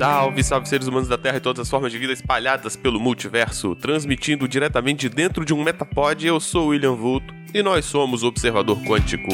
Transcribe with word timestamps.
Salve, 0.00 0.42
salve 0.42 0.66
seres 0.66 0.86
humanos 0.86 1.08
da 1.08 1.18
Terra 1.18 1.36
e 1.36 1.40
todas 1.40 1.60
as 1.60 1.68
formas 1.68 1.92
de 1.92 1.98
vida 1.98 2.10
espalhadas 2.10 2.74
pelo 2.74 2.98
multiverso, 2.98 3.74
transmitindo 3.74 4.48
diretamente 4.48 5.10
dentro 5.10 5.44
de 5.44 5.52
um 5.52 5.62
Metapod. 5.62 6.26
Eu 6.26 6.40
sou 6.40 6.68
William 6.68 6.94
Vulto 6.94 7.34
e 7.52 7.62
nós 7.62 7.84
somos 7.84 8.22
o 8.22 8.28
Observador 8.28 8.78
Quântico. 8.78 9.28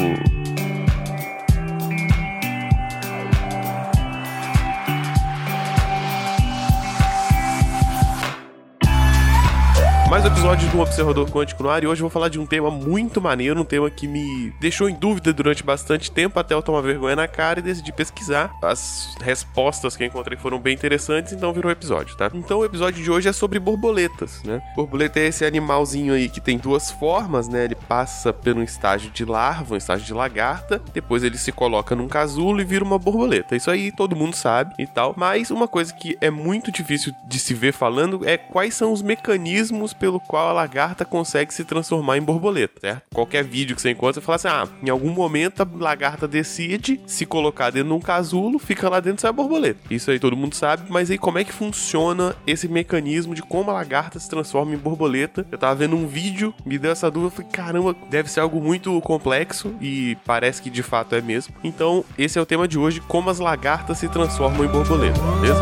Mais 10.09 10.23
um 10.23 10.27
episódio 10.27 10.69
do 10.69 10.79
Observador 10.79 11.29
Quântico 11.29 11.61
no 11.61 11.69
ar 11.69 11.83
e 11.83 11.87
hoje 11.87 11.99
eu 11.99 12.05
vou 12.05 12.09
falar 12.09 12.29
de 12.29 12.39
um 12.39 12.45
tema 12.45 12.71
muito 12.71 13.19
maneiro, 13.19 13.59
um 13.59 13.65
tema 13.65 13.89
que 13.91 14.07
me 14.07 14.53
deixou 14.57 14.87
em 14.87 14.95
dúvida 14.95 15.33
durante 15.33 15.63
bastante 15.63 16.09
tempo 16.09 16.39
até 16.39 16.53
eu 16.53 16.61
tomar 16.61 16.79
vergonha 16.79 17.13
na 17.13 17.27
cara 17.27 17.59
e 17.59 17.61
decidi 17.61 17.91
pesquisar. 17.91 18.49
As 18.63 19.17
respostas 19.19 19.97
que 19.97 20.05
encontrei 20.05 20.37
foram 20.37 20.59
bem 20.59 20.73
interessantes, 20.73 21.33
então 21.33 21.51
virou 21.51 21.69
episódio, 21.69 22.15
tá? 22.15 22.31
Então 22.33 22.59
o 22.59 22.65
episódio 22.65 23.03
de 23.03 23.11
hoje 23.11 23.27
é 23.27 23.33
sobre 23.33 23.59
borboletas, 23.59 24.41
né? 24.43 24.61
Borboleta 24.77 25.19
é 25.19 25.27
esse 25.27 25.43
animalzinho 25.43 26.13
aí 26.13 26.29
que 26.29 26.39
tem 26.39 26.57
duas 26.57 26.89
formas, 26.89 27.49
né? 27.49 27.65
Ele 27.65 27.75
passa 27.75 28.31
pelo 28.31 28.63
estágio 28.63 29.11
de 29.11 29.25
larva, 29.25 29.73
um 29.73 29.77
estágio 29.77 30.05
de 30.05 30.13
lagarta, 30.13 30.81
depois 30.93 31.21
ele 31.21 31.37
se 31.37 31.51
coloca 31.51 31.97
num 31.97 32.07
casulo 32.07 32.61
e 32.61 32.63
vira 32.63 32.85
uma 32.85 32.97
borboleta. 32.97 33.57
Isso 33.57 33.69
aí 33.69 33.91
todo 33.91 34.15
mundo 34.15 34.37
sabe 34.37 34.73
e 34.79 34.87
tal, 34.87 35.13
mas 35.17 35.51
uma 35.51 35.67
coisa 35.67 35.93
que 35.93 36.17
é 36.21 36.31
muito 36.31 36.71
difícil 36.71 37.13
de 37.27 37.37
se 37.39 37.53
ver 37.53 37.73
falando 37.73 38.21
é 38.25 38.37
quais 38.37 38.73
são 38.73 38.93
os 38.93 39.01
mecanismos 39.01 39.96
pelo 39.99 40.19
qual 40.19 40.49
a 40.49 40.53
lagarta 40.53 41.05
consegue 41.05 41.53
se 41.53 41.63
transformar 41.63 42.17
em 42.17 42.21
borboleta, 42.21 42.79
certo? 42.79 43.03
Qualquer 43.13 43.43
vídeo 43.43 43.75
que 43.75 43.81
você 43.81 43.91
encontra, 43.91 44.21
você 44.21 44.25
fala 44.25 44.35
assim: 44.35 44.47
ah, 44.47 44.67
em 44.83 44.89
algum 44.89 45.11
momento 45.11 45.61
a 45.61 45.67
lagarta 45.77 46.27
decide 46.27 46.99
se 47.05 47.25
colocar 47.25 47.69
dentro 47.69 47.89
de 47.89 47.95
um 47.95 47.99
casulo, 47.99 48.59
fica 48.59 48.89
lá 48.89 48.99
dentro 48.99 49.19
e 49.19 49.21
sai 49.21 49.29
a 49.29 49.33
borboleta. 49.33 49.79
Isso 49.89 50.11
aí 50.11 50.19
todo 50.19 50.35
mundo 50.35 50.55
sabe, 50.55 50.83
mas 50.89 51.09
aí 51.11 51.17
como 51.17 51.39
é 51.39 51.43
que 51.43 51.53
funciona 51.53 52.35
esse 52.45 52.67
mecanismo 52.67 53.33
de 53.33 53.41
como 53.41 53.69
a 53.71 53.73
lagarta 53.73 54.19
se 54.19 54.29
transforma 54.29 54.73
em 54.73 54.77
borboleta? 54.77 55.45
Eu 55.51 55.57
tava 55.57 55.75
vendo 55.75 55.95
um 55.95 56.07
vídeo, 56.07 56.53
me 56.65 56.77
deu 56.77 56.91
essa 56.91 57.09
dúvida, 57.09 57.27
eu 57.27 57.31
falei: 57.31 57.51
caramba, 57.51 57.95
deve 58.09 58.29
ser 58.29 58.39
algo 58.41 58.61
muito 58.61 58.99
complexo 59.01 59.75
e 59.81 60.17
parece 60.25 60.61
que 60.61 60.69
de 60.69 60.83
fato 60.83 61.15
é 61.15 61.21
mesmo. 61.21 61.53
Então, 61.63 62.03
esse 62.17 62.37
é 62.37 62.41
o 62.41 62.45
tema 62.45 62.67
de 62.67 62.77
hoje: 62.77 63.01
como 63.01 63.29
as 63.29 63.39
lagartas 63.39 63.97
se 63.97 64.07
transformam 64.07 64.65
em 64.65 64.67
borboleta, 64.67 65.19
beleza? 65.41 65.61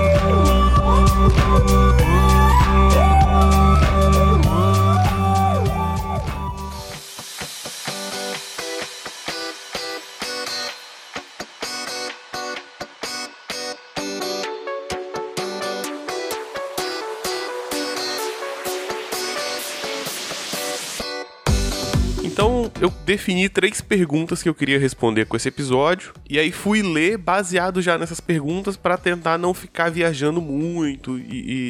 Eu 22.81 22.92
defini 23.06 23.48
três 23.48 23.80
perguntas 23.80 24.44
que 24.44 24.50
eu 24.50 24.54
queria 24.54 24.78
responder 24.78 25.26
com 25.26 25.38
esse 25.38 25.48
episódio, 25.48 26.14
e 26.30 26.38
aí 26.38 26.52
fui 26.52 26.81
ler 26.81 27.18
baseado 27.18 27.81
já 27.81 27.98
nessas 27.98 28.20
perguntas 28.20 28.76
para 28.76 28.98
tentar 28.98 29.38
não 29.38 29.54
ficar 29.54 29.90
viajando 29.90 30.42
muito 30.42 31.18
e, 31.18 31.23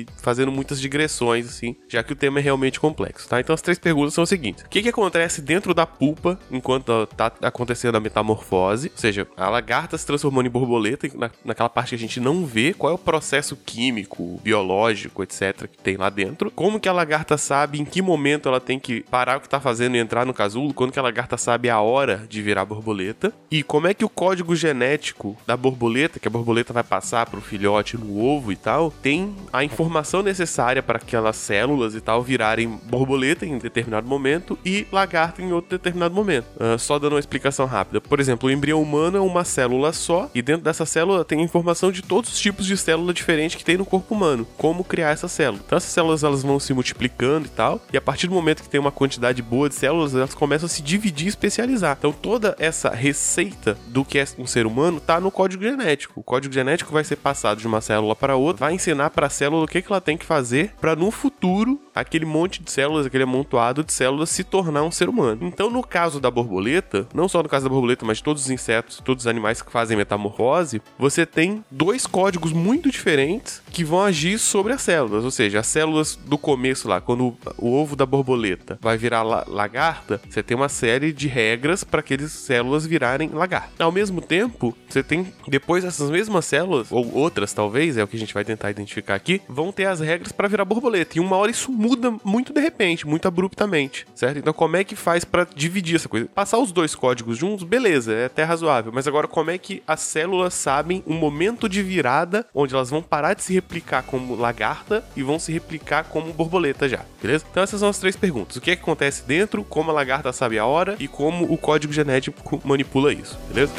e, 0.03 0.05
fazendo 0.21 0.51
muitas 0.51 0.81
digressões, 0.81 1.47
assim, 1.47 1.75
já 1.87 2.01
que 2.03 2.13
o 2.13 2.15
tema 2.15 2.39
é 2.39 2.41
realmente 2.41 2.79
complexo, 2.79 3.27
tá? 3.27 3.39
Então, 3.39 3.53
as 3.53 3.61
três 3.61 3.77
perguntas 3.77 4.13
são 4.13 4.23
as 4.23 4.29
seguintes: 4.29 4.63
O 4.63 4.69
que, 4.69 4.81
que 4.81 4.89
acontece 4.89 5.41
dentro 5.41 5.73
da 5.73 5.85
pulpa 5.85 6.39
enquanto 6.49 7.05
tá 7.15 7.31
acontecendo 7.41 7.95
a 7.95 7.99
metamorfose? 7.99 8.91
Ou 8.93 8.97
seja, 8.97 9.27
a 9.37 9.49
lagarta 9.49 9.97
se 9.97 10.05
transformando 10.05 10.47
em 10.47 10.51
borboleta, 10.51 11.07
na, 11.13 11.29
naquela 11.43 11.69
parte 11.69 11.89
que 11.89 11.95
a 11.95 11.99
gente 11.99 12.19
não 12.19 12.45
vê, 12.45 12.73
qual 12.73 12.91
é 12.91 12.95
o 12.95 12.99
processo 12.99 13.55
químico, 13.55 14.39
biológico, 14.43 15.21
etc., 15.21 15.67
que 15.67 15.77
tem 15.77 15.97
lá 15.97 16.09
dentro? 16.09 16.49
Como 16.49 16.79
que 16.79 16.89
a 16.89 16.93
lagarta 16.93 17.37
sabe 17.37 17.79
em 17.79 17.85
que 17.85 18.01
momento 18.01 18.49
ela 18.49 18.59
tem 18.59 18.79
que 18.79 19.01
parar 19.01 19.37
o 19.37 19.41
que 19.41 19.49
tá 19.49 19.59
fazendo 19.59 19.95
e 19.95 19.99
entrar 19.99 20.25
no 20.25 20.33
casulo? 20.33 20.73
Quando 20.73 20.94
que 20.95 20.99
a 20.99 21.03
lagarta 21.03 21.37
sabe 21.37 21.69
a 21.69 21.81
hora 21.81 22.25
de 22.29 22.41
virar 22.41 22.63
borboleta? 22.63 23.33
E 23.51 23.61
como 23.61 23.85
é 23.85 23.93
que 23.93 24.05
o 24.05 24.09
código 24.09 24.55
genético 24.55 25.35
da 25.45 25.57
borboleta, 25.57 26.21
que 26.21 26.27
a 26.27 26.31
borboleta 26.31 26.71
vai 26.71 26.83
passar 26.83 27.25
pro 27.25 27.41
filhote 27.41 27.97
no 27.97 28.17
ovo 28.17 28.49
e 28.49 28.55
tal, 28.55 28.89
tem 29.01 29.35
a 29.51 29.61
informação 29.61 30.23
necessária 30.23 30.81
para 30.81 30.97
aquelas 30.97 31.35
células 31.35 31.95
e 31.95 32.01
tal 32.01 32.23
virarem 32.23 32.79
borboleta 32.85 33.45
em 33.45 33.57
determinado 33.57 34.07
momento 34.07 34.57
e 34.63 34.87
lagarta 34.89 35.41
em 35.41 35.51
outro 35.51 35.71
determinado 35.71 36.15
momento? 36.15 36.45
Uh, 36.55 36.79
só 36.79 36.97
dando 36.97 37.13
uma 37.13 37.19
explicação 37.19 37.65
rápida. 37.65 37.99
Por 37.99 38.21
exemplo, 38.21 38.47
o 38.47 38.51
embrião 38.51 38.81
humano 38.81 39.17
é 39.17 39.21
uma 39.21 39.43
célula 39.43 39.91
só 39.91 40.31
e 40.33 40.41
dentro 40.41 40.63
dessa 40.63 40.85
célula 40.85 41.25
tem 41.25 41.41
informação 41.41 41.91
de 41.91 42.01
todos 42.01 42.31
os 42.31 42.39
tipos 42.39 42.65
de 42.65 42.77
célula 42.77 43.13
diferentes 43.13 43.57
que 43.57 43.65
tem 43.65 43.75
no 43.75 43.85
corpo 43.85 44.15
humano. 44.15 44.47
Como 44.55 44.81
criar 44.81 45.09
essa 45.09 45.27
célula. 45.27 45.61
Então 45.65 45.75
essas 45.75 45.91
células 45.91 46.23
elas 46.23 46.41
vão 46.41 46.57
se 46.57 46.73
multiplicando 46.73 47.47
e 47.47 47.49
tal, 47.49 47.81
e 47.91 47.97
a 47.97 48.01
partir 48.01 48.27
do 48.27 48.33
momento 48.33 48.63
que 48.63 48.69
tem 48.69 48.79
uma 48.79 48.93
quantidade 48.93 49.41
boa 49.41 49.67
de 49.67 49.75
células, 49.75 50.15
elas 50.15 50.33
começam 50.33 50.67
a 50.67 50.69
se 50.69 50.84
dividir 50.85 51.25
e 51.25 51.29
especializar. 51.29 51.97
Então 51.97 52.13
toda 52.13 52.55
essa 52.59 52.89
receita 52.89 53.77
do 53.87 54.05
que 54.05 54.19
é 54.19 54.25
um 54.37 54.47
ser 54.47 54.65
humano 54.65 54.99
tá 54.99 55.19
no 55.19 55.31
código 55.31 55.63
genético. 55.63 56.19
O 56.19 56.23
código 56.23 56.53
genético 56.53 56.93
vai 56.93 57.03
ser 57.03 57.17
passado 57.17 57.59
de 57.59 57.67
uma 57.67 57.81
célula 57.81 58.15
para 58.15 58.35
outra, 58.35 58.67
vai 58.67 58.73
ensinar 58.73 59.09
para 59.09 59.27
a 59.27 59.29
célula 59.29 59.65
o 59.65 59.67
que, 59.67 59.81
que 59.81 59.91
ela 59.91 59.99
tem 59.99 60.17
que 60.17 60.25
fazer 60.25 60.73
para 60.79 60.95
no 60.95 61.11
futuro 61.11 61.81
aquele 61.95 62.25
monte 62.25 62.61
de 62.61 62.69
células, 62.69 63.05
aquele 63.05 63.23
amontoado 63.23 63.83
de 63.83 63.93
células 63.93 64.29
se 64.29 64.43
tornar 64.43 64.83
um 64.83 64.91
ser 64.91 65.07
humano. 65.07 65.47
Então 65.47 65.69
no 65.69 65.81
caso 65.81 66.19
da 66.19 66.29
borboleta, 66.29 67.07
não 67.13 67.29
só 67.29 67.41
no 67.41 67.47
caso 67.47 67.65
da 67.65 67.69
borboleta, 67.69 68.05
mas 68.05 68.17
de 68.17 68.23
todos 68.23 68.43
os 68.43 68.49
insetos, 68.49 69.01
todos 69.03 69.23
os 69.23 69.27
animais 69.27 69.61
que 69.61 69.71
fazem 69.71 69.95
metamorfose, 69.95 70.81
você 70.99 71.25
tem 71.25 71.63
dois 71.71 72.05
códigos 72.05 72.51
muito 72.51 72.91
diferentes 72.91 73.61
que 73.71 73.83
vão 73.83 74.01
agir 74.01 74.37
sobre 74.37 74.73
as 74.73 74.81
células. 74.81 75.23
Ou 75.23 75.31
seja, 75.31 75.59
as 75.61 75.67
células 75.67 76.15
do 76.15 76.37
começo 76.37 76.87
lá, 76.87 76.99
quando 76.99 77.37
o 77.57 77.73
ovo 77.73 77.95
da 77.95 78.05
borboleta 78.05 78.77
vai 78.81 78.97
virar 78.97 79.23
lagarta, 79.23 80.19
você 80.29 80.43
tem 80.43 80.57
uma 80.57 80.69
série 80.69 81.13
de 81.13 81.27
regras 81.27 81.83
para 81.83 82.01
aquelas 82.01 82.31
células 82.31 82.85
virarem 82.85 83.29
lagarta. 83.29 83.83
Ao 83.83 83.91
mesmo 83.91 84.19
tempo, 84.19 84.75
você 84.89 85.01
tem 85.01 85.31
depois 85.47 85.85
essas 85.85 86.09
mesmas 86.09 86.45
células 86.45 86.91
ou 86.91 87.13
outras 87.15 87.53
talvez, 87.53 87.97
é 87.97 88.03
o 88.03 88.07
que 88.07 88.17
a 88.17 88.19
gente 88.19 88.33
vai 88.33 88.43
tentar 88.43 88.71
identificar 88.71 89.15
aqui, 89.15 89.41
vão 89.47 89.71
ter 89.71 89.85
as 89.85 89.99
regras 89.99 90.31
para 90.31 90.47
virar 90.47 90.65
borboleta. 90.65 91.17
E 91.17 91.21
uma 91.21 91.37
hora 91.37 91.51
isso 91.51 91.71
muda 91.71 91.84
muito 92.23 92.53
de 92.53 92.59
repente, 92.59 93.07
muito 93.07 93.27
abruptamente, 93.27 94.07
certo? 94.15 94.39
Então 94.39 94.53
como 94.53 94.77
é 94.77 94.83
que 94.83 94.95
faz 94.95 95.23
para 95.23 95.47
dividir 95.55 95.95
essa 95.95 96.09
coisa? 96.09 96.27
Passar 96.33 96.57
os 96.57 96.71
dois 96.71 96.95
códigos 96.95 97.37
juntos, 97.37 97.63
beleza, 97.63 98.13
é 98.13 98.25
até 98.25 98.43
razoável, 98.43 98.91
mas 98.93 99.07
agora 99.07 99.27
como 99.27 99.51
é 99.51 99.57
que 99.57 99.83
as 99.87 100.01
células 100.01 100.53
sabem 100.53 101.03
um 101.05 101.13
momento 101.13 101.67
de 101.69 101.81
virada 101.81 102.45
onde 102.53 102.73
elas 102.73 102.89
vão 102.89 103.01
parar 103.01 103.33
de 103.33 103.43
se 103.43 103.53
replicar 103.53 104.03
como 104.03 104.35
lagarta 104.35 105.03
e 105.15 105.23
vão 105.23 105.39
se 105.39 105.51
replicar 105.51 106.05
como 106.05 106.33
borboleta 106.33 106.87
já, 106.87 107.05
beleza? 107.21 107.45
Então 107.49 107.63
essas 107.63 107.79
são 107.79 107.89
as 107.89 107.99
três 107.99 108.15
perguntas. 108.15 108.55
O 108.55 108.61
que, 108.61 108.71
é 108.71 108.75
que 108.75 108.81
acontece 108.81 109.23
dentro, 109.25 109.63
como 109.63 109.91
a 109.91 109.93
lagarta 109.93 110.31
sabe 110.31 110.57
a 110.57 110.65
hora 110.65 110.95
e 110.99 111.07
como 111.07 111.45
o 111.51 111.57
código 111.57 111.93
genético 111.93 112.61
manipula 112.63 113.13
isso, 113.13 113.37
beleza? 113.47 113.73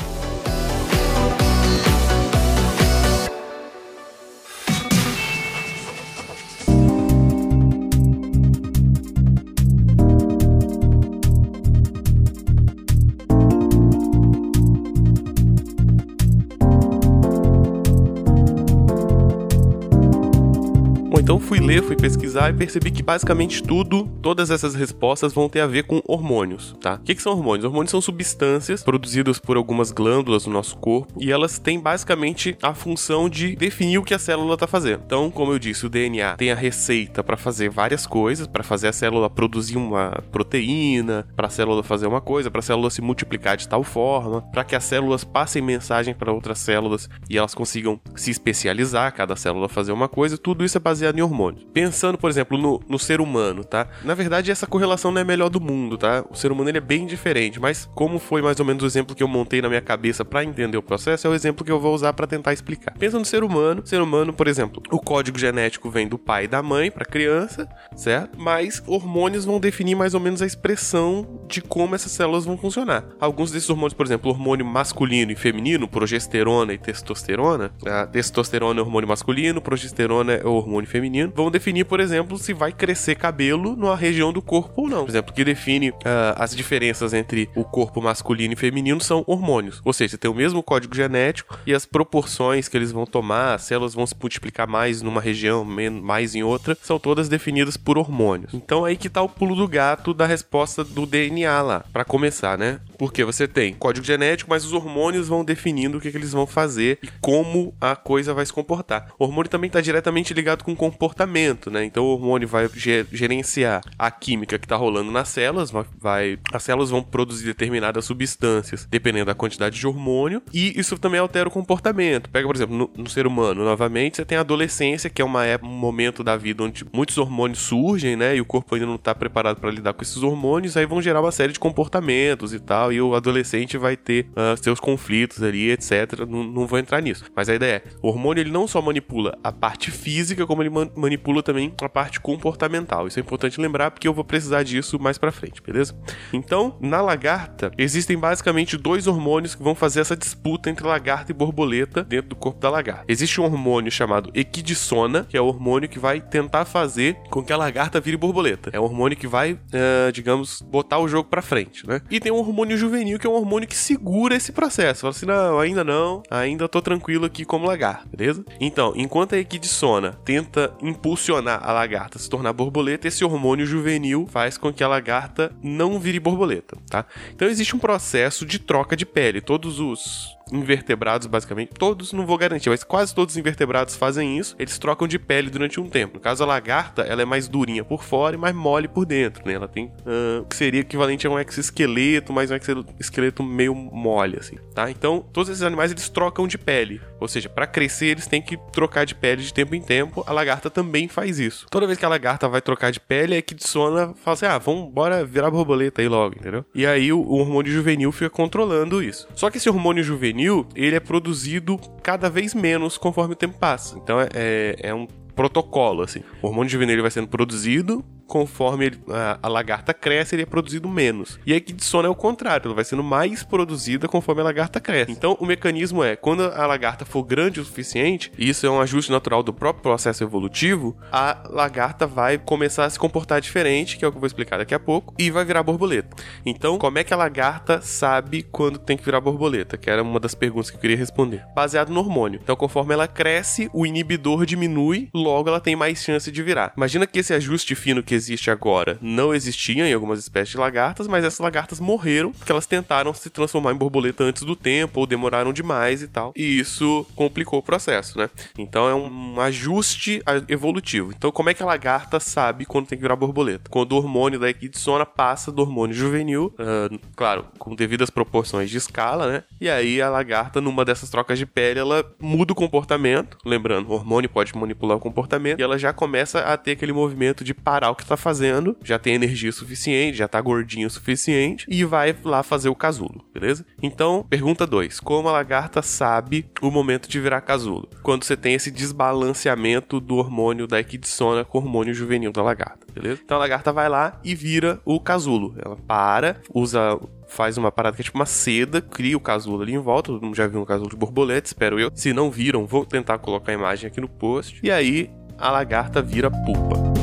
Então 21.27 21.41
fui 21.41 21.59
ler, 21.59 21.83
fui 21.83 21.97
pesquisar 21.97 22.51
e 22.51 22.53
percebi 22.53 22.89
que 22.89 23.03
basicamente 23.03 23.61
tudo, 23.61 24.07
todas 24.23 24.49
essas 24.49 24.77
respostas 24.77 25.33
vão 25.33 25.49
ter 25.49 25.59
a 25.59 25.67
ver 25.67 25.83
com 25.83 26.01
hormônios, 26.07 26.77
tá? 26.81 26.95
O 26.95 26.99
que, 27.01 27.17
que 27.17 27.21
são 27.21 27.33
hormônios? 27.33 27.65
Hormônios 27.65 27.91
são 27.91 28.01
substâncias 28.01 28.85
produzidas 28.85 29.41
por 29.41 29.57
algumas 29.57 29.91
glândulas 29.91 30.47
no 30.47 30.53
nosso 30.53 30.77
corpo 30.77 31.13
e 31.21 31.33
elas 31.33 31.59
têm 31.59 31.81
basicamente 31.81 32.57
a 32.63 32.73
função 32.75 33.29
de 33.29 33.57
definir 33.57 33.99
o 33.99 34.05
que 34.05 34.15
a 34.15 34.21
célula 34.21 34.55
está 34.55 34.69
fazendo. 34.69 35.03
Então, 35.05 35.29
como 35.29 35.51
eu 35.51 35.59
disse, 35.59 35.85
o 35.85 35.89
DNA 35.89 36.37
tem 36.37 36.53
a 36.53 36.55
receita 36.55 37.25
para 37.25 37.37
fazer 37.37 37.71
várias 37.71 38.07
coisas, 38.07 38.47
para 38.47 38.63
fazer 38.63 38.87
a 38.87 38.93
célula 38.93 39.29
produzir 39.29 39.77
uma 39.77 40.23
proteína, 40.31 41.27
para 41.35 41.49
a 41.49 41.51
célula 41.51 41.83
fazer 41.83 42.07
uma 42.07 42.21
coisa, 42.21 42.53
para 42.53 42.61
a 42.61 42.63
célula 42.63 42.89
se 42.89 43.03
multiplicar 43.03 43.57
de 43.57 43.69
tal 43.69 43.83
forma, 43.83 44.43
para 44.53 44.63
que 44.63 44.77
as 44.77 44.85
células 44.85 45.25
passem 45.25 45.61
mensagem 45.61 46.15
para 46.15 46.33
outras 46.33 46.61
células 46.61 47.11
e 47.29 47.37
elas 47.37 47.53
consigam 47.53 47.99
se 48.15 48.31
especializar, 48.31 49.13
cada 49.13 49.35
célula 49.35 49.69
fazer 49.69 49.91
uma 49.91 50.09
coisa. 50.09 50.39
Tudo 50.39 50.65
isso 50.65 50.79
é 50.79 50.81
baseado 50.81 51.16
em 51.19 51.23
hormônios. 51.23 51.67
Pensando, 51.73 52.19
por 52.19 52.31
exemplo, 52.31 52.59
no, 52.59 52.81
no, 52.89 52.99
ser 52.99 53.21
humano, 53.21 53.65
tá? 53.65 53.89
Na 54.05 54.15
verdade, 54.15 54.51
essa 54.51 54.67
correlação 54.67 55.11
não 55.11 55.19
é 55.19 55.23
a 55.23 55.25
melhor 55.25 55.49
do 55.49 55.61
mundo, 55.61 55.97
tá? 55.97 56.25
O 56.31 56.35
ser 56.35 56.53
humano 56.53 56.71
ele 56.71 56.79
é 56.79 56.81
bem 56.81 57.07
diferente, 57.07 57.61
mas 57.61 57.89
como 57.95 58.19
foi 58.19 58.43
mais 58.43 58.59
ou 58.61 58.67
menos 58.67 58.83
o 58.83 58.87
exemplo 58.87 59.15
que 59.15 59.23
eu 59.23 59.29
montei 59.29 59.61
na 59.61 59.69
minha 59.69 59.81
cabeça 59.81 60.25
para 60.25 60.45
entender 60.45 60.77
o 60.77 60.83
processo, 60.83 61.27
é 61.27 61.31
o 61.31 61.35
exemplo 61.35 61.65
que 61.65 61.73
eu 61.73 61.81
vou 61.81 61.95
usar 61.95 62.13
para 62.13 62.27
tentar 62.27 62.53
explicar. 62.53 62.95
Pensa 62.99 63.19
no 63.19 63.25
ser 63.25 63.45
humano, 63.45 63.87
ser 63.87 64.01
humano, 64.01 64.33
por 64.33 64.49
exemplo, 64.49 64.83
o 64.91 64.99
código 64.99 65.39
genético 65.39 65.91
vem 65.91 66.09
do 66.09 66.19
pai 66.19 66.45
e 66.45 66.49
da 66.49 66.63
mãe 66.63 66.91
para 66.91 67.05
criança, 67.05 67.69
certo? 67.95 68.39
Mas 68.39 68.83
hormônios 68.87 69.45
vão 69.45 69.61
definir 69.61 69.95
mais 69.95 70.15
ou 70.15 70.21
menos 70.21 70.43
a 70.43 70.47
expressão 70.47 71.41
de 71.49 71.61
como 71.61 71.95
essas 71.95 72.13
células 72.13 72.45
vão 72.45 72.57
funcionar. 72.57 73.05
Alguns 73.21 73.51
desses 73.51 73.69
hormônios, 73.71 73.95
por 73.95 74.07
exemplo, 74.07 74.31
hormônio 74.31 74.65
masculino 74.65 75.33
e 75.33 75.37
feminino, 75.37 75.89
progesterona 75.89 76.73
e 76.73 76.79
testosterona, 76.79 77.73
a 77.87 78.07
testosterona 78.07 78.81
é 78.81 78.83
o 78.83 78.87
hormônio 78.87 79.09
masculino, 79.09 79.61
progesterona 79.61 80.35
é 80.35 80.45
o 80.45 80.53
hormônio 80.53 80.89
feminino, 80.89 81.06
vão 81.35 81.51
definir, 81.51 81.85
por 81.85 82.01
exemplo, 82.01 82.39
se 82.39 82.53
vai 82.53 82.73
crescer 82.73 83.15
cabelo 83.15 83.77
numa 83.77 83.97
região 83.97 84.33
do 84.33 84.43
corpo 84.43 84.83
ou 84.83 84.89
não. 84.89 85.05
Por 85.05 85.11
exemplo, 85.11 85.33
o 85.33 85.35
que 85.35 85.45
define 85.45 85.91
uh, 85.91 85.95
as 86.37 86.55
diferenças 86.55 87.13
entre 87.13 87.49
o 87.55 87.65
corpo 87.65 88.01
masculino 88.01 88.55
e 88.55 88.57
feminino 88.57 89.01
são 89.01 89.25
hormônios. 89.27 89.81
Ou 89.85 89.93
seja, 89.93 90.13
você 90.13 90.19
tem 90.19 90.31
o 90.31 90.35
mesmo 90.35 90.63
código 90.63 90.95
genético 90.95 91.59
e 91.67 91.75
as 91.75 91.87
proporções 91.87 92.69
que 92.69 92.77
eles 92.77 92.93
vão 92.93 93.07
tomar, 93.07 93.55
as 93.55 93.63
células 93.63 93.95
vão 93.95 94.07
se 94.07 94.15
multiplicar 94.21 94.67
mais 94.67 95.03
numa 95.03 95.21
região, 95.21 95.65
mais 95.65 96.35
em 96.35 96.43
outra, 96.43 96.77
são 96.83 96.99
todas 96.99 97.29
definidas 97.29 97.77
por 97.77 97.99
hormônios. 97.99 98.53
Então 98.55 98.85
aí 98.85 98.97
que 98.97 99.09
tá 99.09 99.23
o 99.23 99.29
pulo 99.29 99.55
do 99.55 99.69
gato 99.69 100.15
da 100.15 100.27
resposta 100.27 100.85
do 100.85 101.07
DNA 101.07 101.63
lá, 101.63 101.85
para 101.93 102.05
começar, 102.05 102.59
né? 102.59 102.81
Porque 102.99 103.25
você 103.25 103.47
tem 103.47 103.75
código 103.75 104.07
genético, 104.07 104.51
mas 104.51 104.65
os 104.65 104.73
hormônios 104.73 105.29
vão 105.29 105.45
definindo 105.45 105.99
o 105.99 106.01
que, 106.01 106.11
que 106.11 106.17
eles 106.17 106.33
vão 106.33 106.47
fazer 106.47 106.99
e 107.03 107.09
como 107.21 107.75
a 107.81 107.95
coisa 107.95 108.33
vai 108.33 108.45
se 108.47 108.53
comportar. 108.53 109.13
O 109.19 109.25
hormônio 109.25 109.51
também 109.51 109.69
está 109.69 109.81
diretamente 109.81 110.33
ligado 110.33 110.65
com 110.65 110.73
o 110.73 110.77
comportamento, 110.97 111.71
né? 111.71 111.85
Então 111.85 112.05
o 112.05 112.09
hormônio 112.09 112.49
vai 112.49 112.69
gerenciar 113.13 113.83
a 113.99 114.11
química 114.11 114.59
que 114.59 114.65
está 114.65 114.77
rolando 114.77 115.13
nas 115.13 115.29
células, 115.29 115.71
vai, 116.01 116.39
as 116.53 116.63
células 116.63 116.91
vão 116.91 117.03
produzir 117.03 117.45
determinadas 117.45 118.05
substâncias 118.07 118.87
dependendo 118.91 119.27
da 119.27 119.35
quantidade 119.35 119.79
de 119.79 119.87
hormônio 119.87 120.43
e 120.53 120.79
isso 120.79 120.99
também 120.99 121.21
altera 121.21 121.49
o 121.49 121.53
comportamento. 121.53 122.31
Pega, 122.31 122.47
por 122.47 122.57
exemplo, 122.57 122.77
no, 122.77 122.91
no 122.97 123.09
ser 123.09 123.27
humano, 123.27 123.65
novamente, 123.65 124.17
você 124.17 124.25
tem 124.25 124.39
a 124.39 124.41
adolescência, 124.41 125.11
que 125.11 125.23
é 125.23 125.25
uma 125.25 125.45
época, 125.45 125.71
um 125.71 125.77
momento 125.77 126.25
da 126.25 126.37
vida 126.37 126.63
onde 126.63 126.85
muitos 126.93 127.19
hormônios 127.19 127.59
surgem, 127.61 128.17
né? 128.17 128.37
E 128.37 128.41
o 128.41 128.45
corpo 128.45 128.75
ainda 128.75 128.87
não 128.87 128.97
está 128.97 129.15
preparado 129.15 129.61
para 129.61 129.71
lidar 129.71 129.93
com 129.93 130.03
esses 130.03 130.23
hormônios, 130.23 130.77
aí 130.77 130.87
vão 130.87 131.03
gerar 131.03 131.21
uma 131.21 131.33
série 131.33 131.53
de 131.53 131.61
comportamentos 131.61 132.55
e 132.55 132.59
tal, 132.59 132.93
e 132.93 133.01
o 133.01 133.15
adolescente 133.15 133.77
vai 133.77 133.97
ter 133.97 134.27
uh, 134.31 134.63
seus 134.63 134.81
conflitos 134.81 135.43
ali, 135.43 135.71
etc. 135.71 136.27
Não, 136.29 136.43
não 136.43 136.67
vou 136.67 136.79
entrar 136.79 137.01
nisso. 137.01 137.25
Mas 137.35 137.49
a 137.49 137.55
ideia 137.55 137.67
é, 137.67 137.83
o 138.01 138.09
hormônio 138.09 138.41
ele 138.41 138.51
não 138.51 138.67
só 138.67 138.81
manipula 138.81 139.37
a 139.43 139.51
parte 139.53 139.91
física, 139.91 140.47
como 140.47 140.63
ele 140.63 140.71
man 140.95 141.07
manipula 141.17 141.43
também 141.43 141.73
a 141.81 141.89
parte 141.89 142.21
comportamental. 142.21 143.07
Isso 143.07 143.19
é 143.19 143.23
importante 143.23 143.61
lembrar 143.61 143.91
porque 143.91 144.09
eu 144.09 144.15
vou 144.15 144.25
precisar 144.25 144.63
disso 144.63 144.99
mais 144.99 145.19
para 145.19 145.33
frente, 145.33 145.63
beleza? 145.63 145.97
Então, 146.33 146.77
na 146.81 147.01
lagarta, 147.01 147.71
existem 147.79 148.19
basicamente 148.19 148.77
dois 148.77 149.07
hormônios 149.07 149.55
que 149.55 149.63
vão 149.63 149.75
fazer 149.75 150.01
essa 150.01 150.17
disputa 150.17 150.69
entre 150.71 150.87
lagarta 150.87 151.33
e 151.33 151.35
borboleta 151.35 152.05
dentro 152.05 152.31
do 152.31 152.37
corpo 152.37 152.61
da 152.61 152.71
lagarta. 152.71 153.05
Existe 153.09 153.41
um 153.41 153.45
hormônio 153.45 153.91
chamado 153.91 154.31
equidissona, 154.35 155.25
que 155.29 155.37
é 155.37 155.41
o 155.41 155.47
hormônio 155.47 155.89
que 155.89 155.99
vai 155.99 156.21
tentar 156.21 156.65
fazer 156.65 157.17
com 157.31 157.43
que 157.43 157.53
a 157.53 157.57
lagarta 157.57 158.01
vire 158.01 158.17
borboleta. 158.17 158.71
É 158.73 158.81
um 158.81 158.85
hormônio 158.85 159.17
que 159.17 159.27
vai, 159.27 159.53
uh, 159.53 160.13
digamos, 160.13 160.61
botar 160.63 160.99
o 160.99 161.09
jogo 161.09 161.29
para 161.29 161.43
frente, 161.43 161.87
né? 161.87 162.01
E 162.11 162.21
tem 162.21 162.33
um 162.33 162.37
hormônio 162.37 162.77
juvenil 162.77 163.19
que 163.19 163.27
é 163.27 163.31
um 163.31 163.35
hormônio 163.35 163.69
que 163.69 163.77
segura 163.77 164.35
esse 164.35 164.53
processo. 164.53 165.03
Fala 165.03 165.11
assim, 165.11 165.27
não, 165.27 165.59
ainda 165.59 165.85
não, 165.85 166.23
ainda 166.31 166.69
tô 166.69 166.81
tranquilo 166.83 167.25
aqui 167.25 167.45
como 167.45 167.67
lagarta, 167.67 168.07
beleza? 168.09 168.45
Então, 168.61 168.93
enquanto 168.97 169.35
a 169.35 169.39
equidissona 169.39 170.13
tenta 170.25 170.75
impulsionar 170.83 171.61
a 171.63 171.73
lagarta 171.73 172.19
a 172.19 172.21
se 172.21 172.29
tornar 172.29 172.53
borboleta, 172.53 173.09
esse 173.09 173.25
hormônio 173.25 173.67
juvenil 173.67 174.27
faz 174.31 174.59
com 174.59 174.73
que 174.73 174.85
a 174.85 174.89
lagarta 174.89 175.53
não 175.63 175.99
vire 175.99 176.21
borboleta, 176.21 176.77
tá? 176.89 177.05
Então 177.35 177.49
existe 177.49 177.75
um 177.75 177.79
processo 177.79 178.45
de 178.45 178.59
troca 178.59 178.97
de 178.97 179.07
pele. 179.07 179.41
Todos 179.41 179.81
os 179.81 180.36
invertebrados, 180.53 181.27
basicamente, 181.27 181.71
todos, 181.71 182.13
não 182.13 182.25
vou 182.25 182.39
garantir, 182.39 182.69
mas 182.69 182.85
quase 182.85 183.15
todos 183.15 183.35
os 183.35 183.39
invertebrados 183.39 183.97
fazem 183.97 184.39
isso. 184.39 184.55
Eles 184.59 184.79
trocam 184.79 185.09
de 185.09 185.19
pele 185.19 185.51
durante 185.51 185.81
um 185.81 185.89
tempo. 185.89 186.15
No 186.15 186.21
caso, 186.21 186.43
a 186.43 186.47
lagarta, 186.47 187.03
ela 187.03 187.23
é 187.23 187.25
mais 187.25 187.49
durinha 187.49 187.85
por 187.85 188.05
fora 188.05 188.37
e 188.37 188.39
mais 188.39 188.55
mole 188.55 188.87
por 188.87 189.05
dentro, 189.05 189.43
né? 189.45 189.55
Ela 189.55 189.67
tem 189.67 189.87
uh, 189.87 190.43
o 190.43 190.45
que 190.45 190.57
seria 190.57 190.81
equivalente 190.81 191.27
a 191.27 191.31
um 191.31 191.39
exoesqueleto, 191.39 192.33
mas 192.33 192.51
um 192.51 192.55
exoesqueleto 192.55 193.43
meio 193.43 193.75
mole, 193.75 194.37
assim, 194.39 194.57
tá? 194.75 194.91
Então, 194.91 195.25
todos 195.33 195.49
esses 195.49 195.63
animais, 195.63 195.91
eles 195.91 196.09
trocam 196.09 196.47
de 196.47 196.57
pele. 196.57 197.01
Ou 197.19 197.27
seja, 197.27 197.49
para 197.49 197.67
crescer, 197.67 198.07
eles 198.07 198.27
têm 198.27 198.41
que 198.41 198.57
trocar 198.73 199.05
de 199.05 199.15
pele 199.15 199.43
de 199.43 199.53
tempo 199.53 199.75
em 199.75 199.83
tempo. 199.83 200.23
A 200.27 200.33
lagarta 200.33 200.71
também 200.71 201.09
faz 201.09 201.41
isso. 201.41 201.67
Toda 201.71 201.87
vez 201.87 201.99
que 201.99 202.05
a 202.05 202.09
lagarta 202.09 202.49
vai 202.49 202.61
trocar 202.61 202.93
de 202.93 203.01
pele, 203.01 203.35
é 203.35 203.43
que 203.43 203.57
sona 203.67 204.15
fala 204.15 204.35
assim, 204.35 204.47
ah, 204.47 204.59
vamos, 204.59 204.93
bora 204.93 205.25
virar 205.25 205.51
borboleta 205.51 206.03
aí 206.03 206.09
logo, 206.09 206.37
entendeu? 206.39 206.65
E 206.75 206.87
aí, 206.87 207.13
o, 207.13 207.19
o 207.19 207.39
hormônio 207.39 207.73
juvenil 207.73 208.13
fica 208.13 208.31
controlando 208.31 209.03
isso. 209.03 209.27
Só 209.35 209.51
que 209.51 209.57
esse 209.57 209.69
hormônio 209.69 210.05
juvenil 210.05 210.36
juvenil, 210.37 210.67
ele 210.75 210.97
é 210.97 211.01
produzido 211.01 211.79
cada 212.03 212.29
vez 212.29 212.55
menos 212.55 212.99
conforme 212.99 213.33
o 213.33 213.37
tempo 213.37 213.59
passa. 213.59 213.99
Então 213.99 214.21
é, 214.21 214.29
é, 214.35 214.77
é 214.91 214.95
um 214.95 215.07
protocolo, 215.35 216.03
assim. 216.03 216.21
O 216.43 216.49
hormônio 216.49 216.71
juvenil 216.71 217.01
vai 217.03 217.11
sendo 217.11 217.29
produzido 217.29 218.05
conforme 218.27 218.87
ele, 218.87 219.01
a, 219.09 219.39
a, 219.43 219.49
lagarta 219.49 219.95
cresce, 219.95 220.35
ele 220.35 220.43
é 220.43 220.47
produzido 220.47 220.89
menos. 220.89 221.39
E 221.47 221.53
a 221.53 221.57
equidissona 221.57 222.09
é 222.09 222.11
o 222.11 222.15
contrário, 222.15 222.67
ela 222.67 222.75
vai 222.75 222.85
sendo 222.85 223.03
mais 223.03 223.43
produzida 223.43 224.09
conforme 224.09 224.41
a 224.41 224.45
lagarta 224.45 224.81
cresce. 224.81 225.13
Então, 225.13 225.37
o 225.41 225.47
mecanismo 225.47 226.03
é, 226.03 226.17
quando 226.17 226.43
a 226.43 226.67
lagarta 226.67 227.05
for 227.05 227.23
grande 227.23 227.61
o 227.61 227.65
suficiente, 227.65 228.33
e 228.39 228.49
isso 228.49 228.67
é 228.67 228.71
um 228.71 228.81
ajuste 228.81 229.11
natural 229.11 229.43
do 229.43 229.53
próprio 229.53 229.83
processo 229.83 230.25
evolutivo, 230.25 230.97
a 231.13 231.45
lagarta 231.49 232.07
vai 232.07 232.39
começar 232.39 232.85
a 232.85 232.91
se 232.91 232.99
comportar 232.99 233.41
diferente, 233.41 233.97
que 233.97 234.05
é 234.05 234.09
o 234.09 234.11
que 234.11 234.17
eu 234.17 234.21
vou 234.21 234.27
explicar 234.27 234.59
daqui 234.59 234.75
a 234.75 234.81
pouco, 234.81 235.15
e 235.19 235.31
vai 235.31 235.45
virar 235.45 235.63
borboleta. 235.63 236.17
Então, 236.45 236.79
como 236.79 236.99
é 236.99 237.05
que 237.05 237.15
a 237.15 237.17
lagarta 237.17 237.81
sabe 237.81 238.43
quando 238.43 238.79
tem 238.79 238.97
que 238.97 239.05
virar 239.05 239.21
borboleta? 239.21 239.77
Que 239.77 239.91
era 239.91 240.03
uma 240.03 240.21
das 240.21 240.35
perguntas 240.35 240.71
que 240.71 240.77
eu 240.77 240.81
queria 240.81 240.97
responder. 240.97 241.45
Baseado 241.55 241.91
no 241.91 242.01
hormônio. 242.01 242.41
Então, 242.43 242.57
conforme 242.57 242.95
ela 242.95 243.07
cresce, 243.07 243.71
o 243.73 243.87
inibidor 243.87 244.45
diminui, 244.45 245.09
logo 245.15 245.49
ela 245.49 245.61
tem 245.61 245.77
mais 245.77 246.03
chance 246.03 246.31
de 246.31 246.43
virar. 246.43 246.73
Imagina 246.77 247.07
que 247.07 247.19
esse 247.19 247.33
ajuste 247.33 247.75
fino 247.75 248.03
que 248.03 248.16
existe 248.17 248.51
agora 248.51 248.99
não 249.01 249.35
existia 249.35 249.87
em 249.87 249.93
algumas 249.93 250.19
espécies 250.19 250.51
de 250.51 250.59
lagartas, 250.59 251.07
mas 251.07 251.25
essas 251.25 251.41
lagartas 251.41 251.81
morreram 251.81 252.33
porque 252.33 252.51
elas 252.51 252.67
tentaram 252.67 253.15
se 253.15 253.31
transformar 253.31 253.73
em 253.73 253.77
borboleta 253.77 254.25
antes 254.25 254.43
do 254.43 254.57
tempo 254.57 255.01
ou 255.01 255.07
demoraram 255.07 255.53
demais 255.53 256.03
e 256.03 256.09
tal. 256.09 256.33
E 256.37 256.59
isso 256.59 257.07
complicou 257.15 257.59
o 257.59 257.63
processo, 257.63 258.19
né? 258.19 258.29
Então 258.59 258.89
é 258.89 258.95
um 258.95 259.41
ajuste 259.41 260.23
evolutivo. 260.49 261.13
Então 261.17 261.31
como 261.31 261.51
é 261.51 261.55
que 261.55 261.63
a 261.63 261.67
lagarta 261.67 262.19
sabe 262.19 262.65
quando 262.65 262.87
tem 262.87 262.99
que 262.99 263.03
virar 263.03 263.17
borboleta? 263.17 263.71
Quando 263.71 263.93
o 263.93 263.97
hormônio 263.97 264.39
da 264.39 264.49
equidissona 264.49 265.07
passa 265.07 265.53
do 265.53 265.63
hormônio 265.63 265.95
juvenil, 265.95 266.55
uh, 266.59 266.99
claro, 267.15 267.47
com 267.59 267.75
devidas 267.75 268.11
proporções 268.11 268.71
de 268.71 268.77
escala, 268.77 269.31
né? 269.31 269.45
E 269.61 269.69
aí 269.69 270.01
a 270.01 270.09
lagarta, 270.09 270.61
numa 270.61 270.85
dessas 270.85 271.11
trocas 271.11 271.39
de 271.39 271.47
pele, 271.47 271.81
ela 271.81 272.05
muda 272.21 272.53
o 272.53 272.57
comportamento. 272.57 273.39
Lembrando, 273.45 273.91
o 273.91 273.93
hormônio 273.93 274.29
pode 274.29 274.57
manipular 274.57 274.97
o 274.97 275.01
comportamento 275.01 275.59
e 275.59 275.63
ela 275.63 275.79
já 275.79 275.93
começa 275.93 276.41
a 276.41 276.57
ter 276.57 276.73
aquele 276.73 276.93
movimento 276.93 277.45
de 277.45 277.55
parar 277.55 277.91
o 277.91 277.95
que 277.95 278.05
tá 278.09 278.17
fazendo, 278.17 278.77
já 278.83 278.99
tem 278.99 279.15
energia 279.15 279.53
suficiente, 279.53 280.19
já 280.19 280.29
tá 280.29 280.41
gordinho 280.41 280.87
o 280.87 280.91
suficiente 280.91 281.67
e 281.69 281.85
vai 281.85 282.15
lá 282.25 282.43
fazer 282.43 282.69
o 282.69 282.75
casulo, 282.75 283.25
beleza? 283.33 283.65
Então, 283.83 284.25
pergunta 284.29 284.67
2: 284.67 285.01
Como 285.01 285.29
a 285.29 285.33
lagarta 285.33 285.83
sabe 285.83 286.51
o 286.61 286.71
momento 286.71 287.09
de 287.09 287.21
virar 287.21 287.41
casulo? 287.41 287.89
Quando 288.03 288.25
você 288.25 288.37
tem 288.37 288.55
esse 288.55 288.71
desbalanceamento 288.71 290.01
do 290.01 290.17
hormônio 290.17 290.67
da 290.67 290.81
equidissona 290.81 291.45
com 291.45 291.59
o 291.59 291.63
hormônio 291.63 291.95
juvenil 291.95 292.33
da 292.33 292.43
lagarta, 292.43 292.87
beleza? 292.93 293.21
Então 293.25 293.37
a 293.37 293.41
lagarta 293.41 293.73
vai 293.73 293.89
lá 293.89 294.21
e 294.25 294.35
vira 294.35 294.81
o 294.85 295.01
casulo. 295.01 295.55
Ela 295.65 295.77
para, 295.77 296.41
usa 296.55 296.99
faz 297.29 297.59
uma 297.59 297.73
parada 297.73 297.97
que 297.97 298.03
é 298.03 298.05
tipo 298.05 298.19
uma 298.19 298.27
seda, 298.27 298.81
cria 298.81 299.17
o 299.17 299.21
casulo 299.21 299.63
ali 299.63 299.75
em 299.75 299.79
volta. 299.79 300.13
Todo 300.13 300.25
mundo 300.25 300.37
já 300.37 300.47
viu 300.47 300.61
um 300.61 300.65
casulo 300.65 300.91
de 300.91 300.97
borboleta, 300.97 301.47
espero 301.47 301.79
eu. 301.79 301.91
Se 301.95 302.13
não 302.13 302.31
viram, 302.31 302.67
vou 302.67 302.85
tentar 302.85 303.19
colocar 303.19 303.53
a 303.53 303.55
imagem 303.55 303.89
aqui 303.89 304.01
no 304.01 304.09
post. 304.09 304.61
E 304.63 304.71
aí 304.71 305.11
a 305.39 305.51
lagarta 305.51 306.01
vira 306.01 306.31
pupa. 306.31 306.96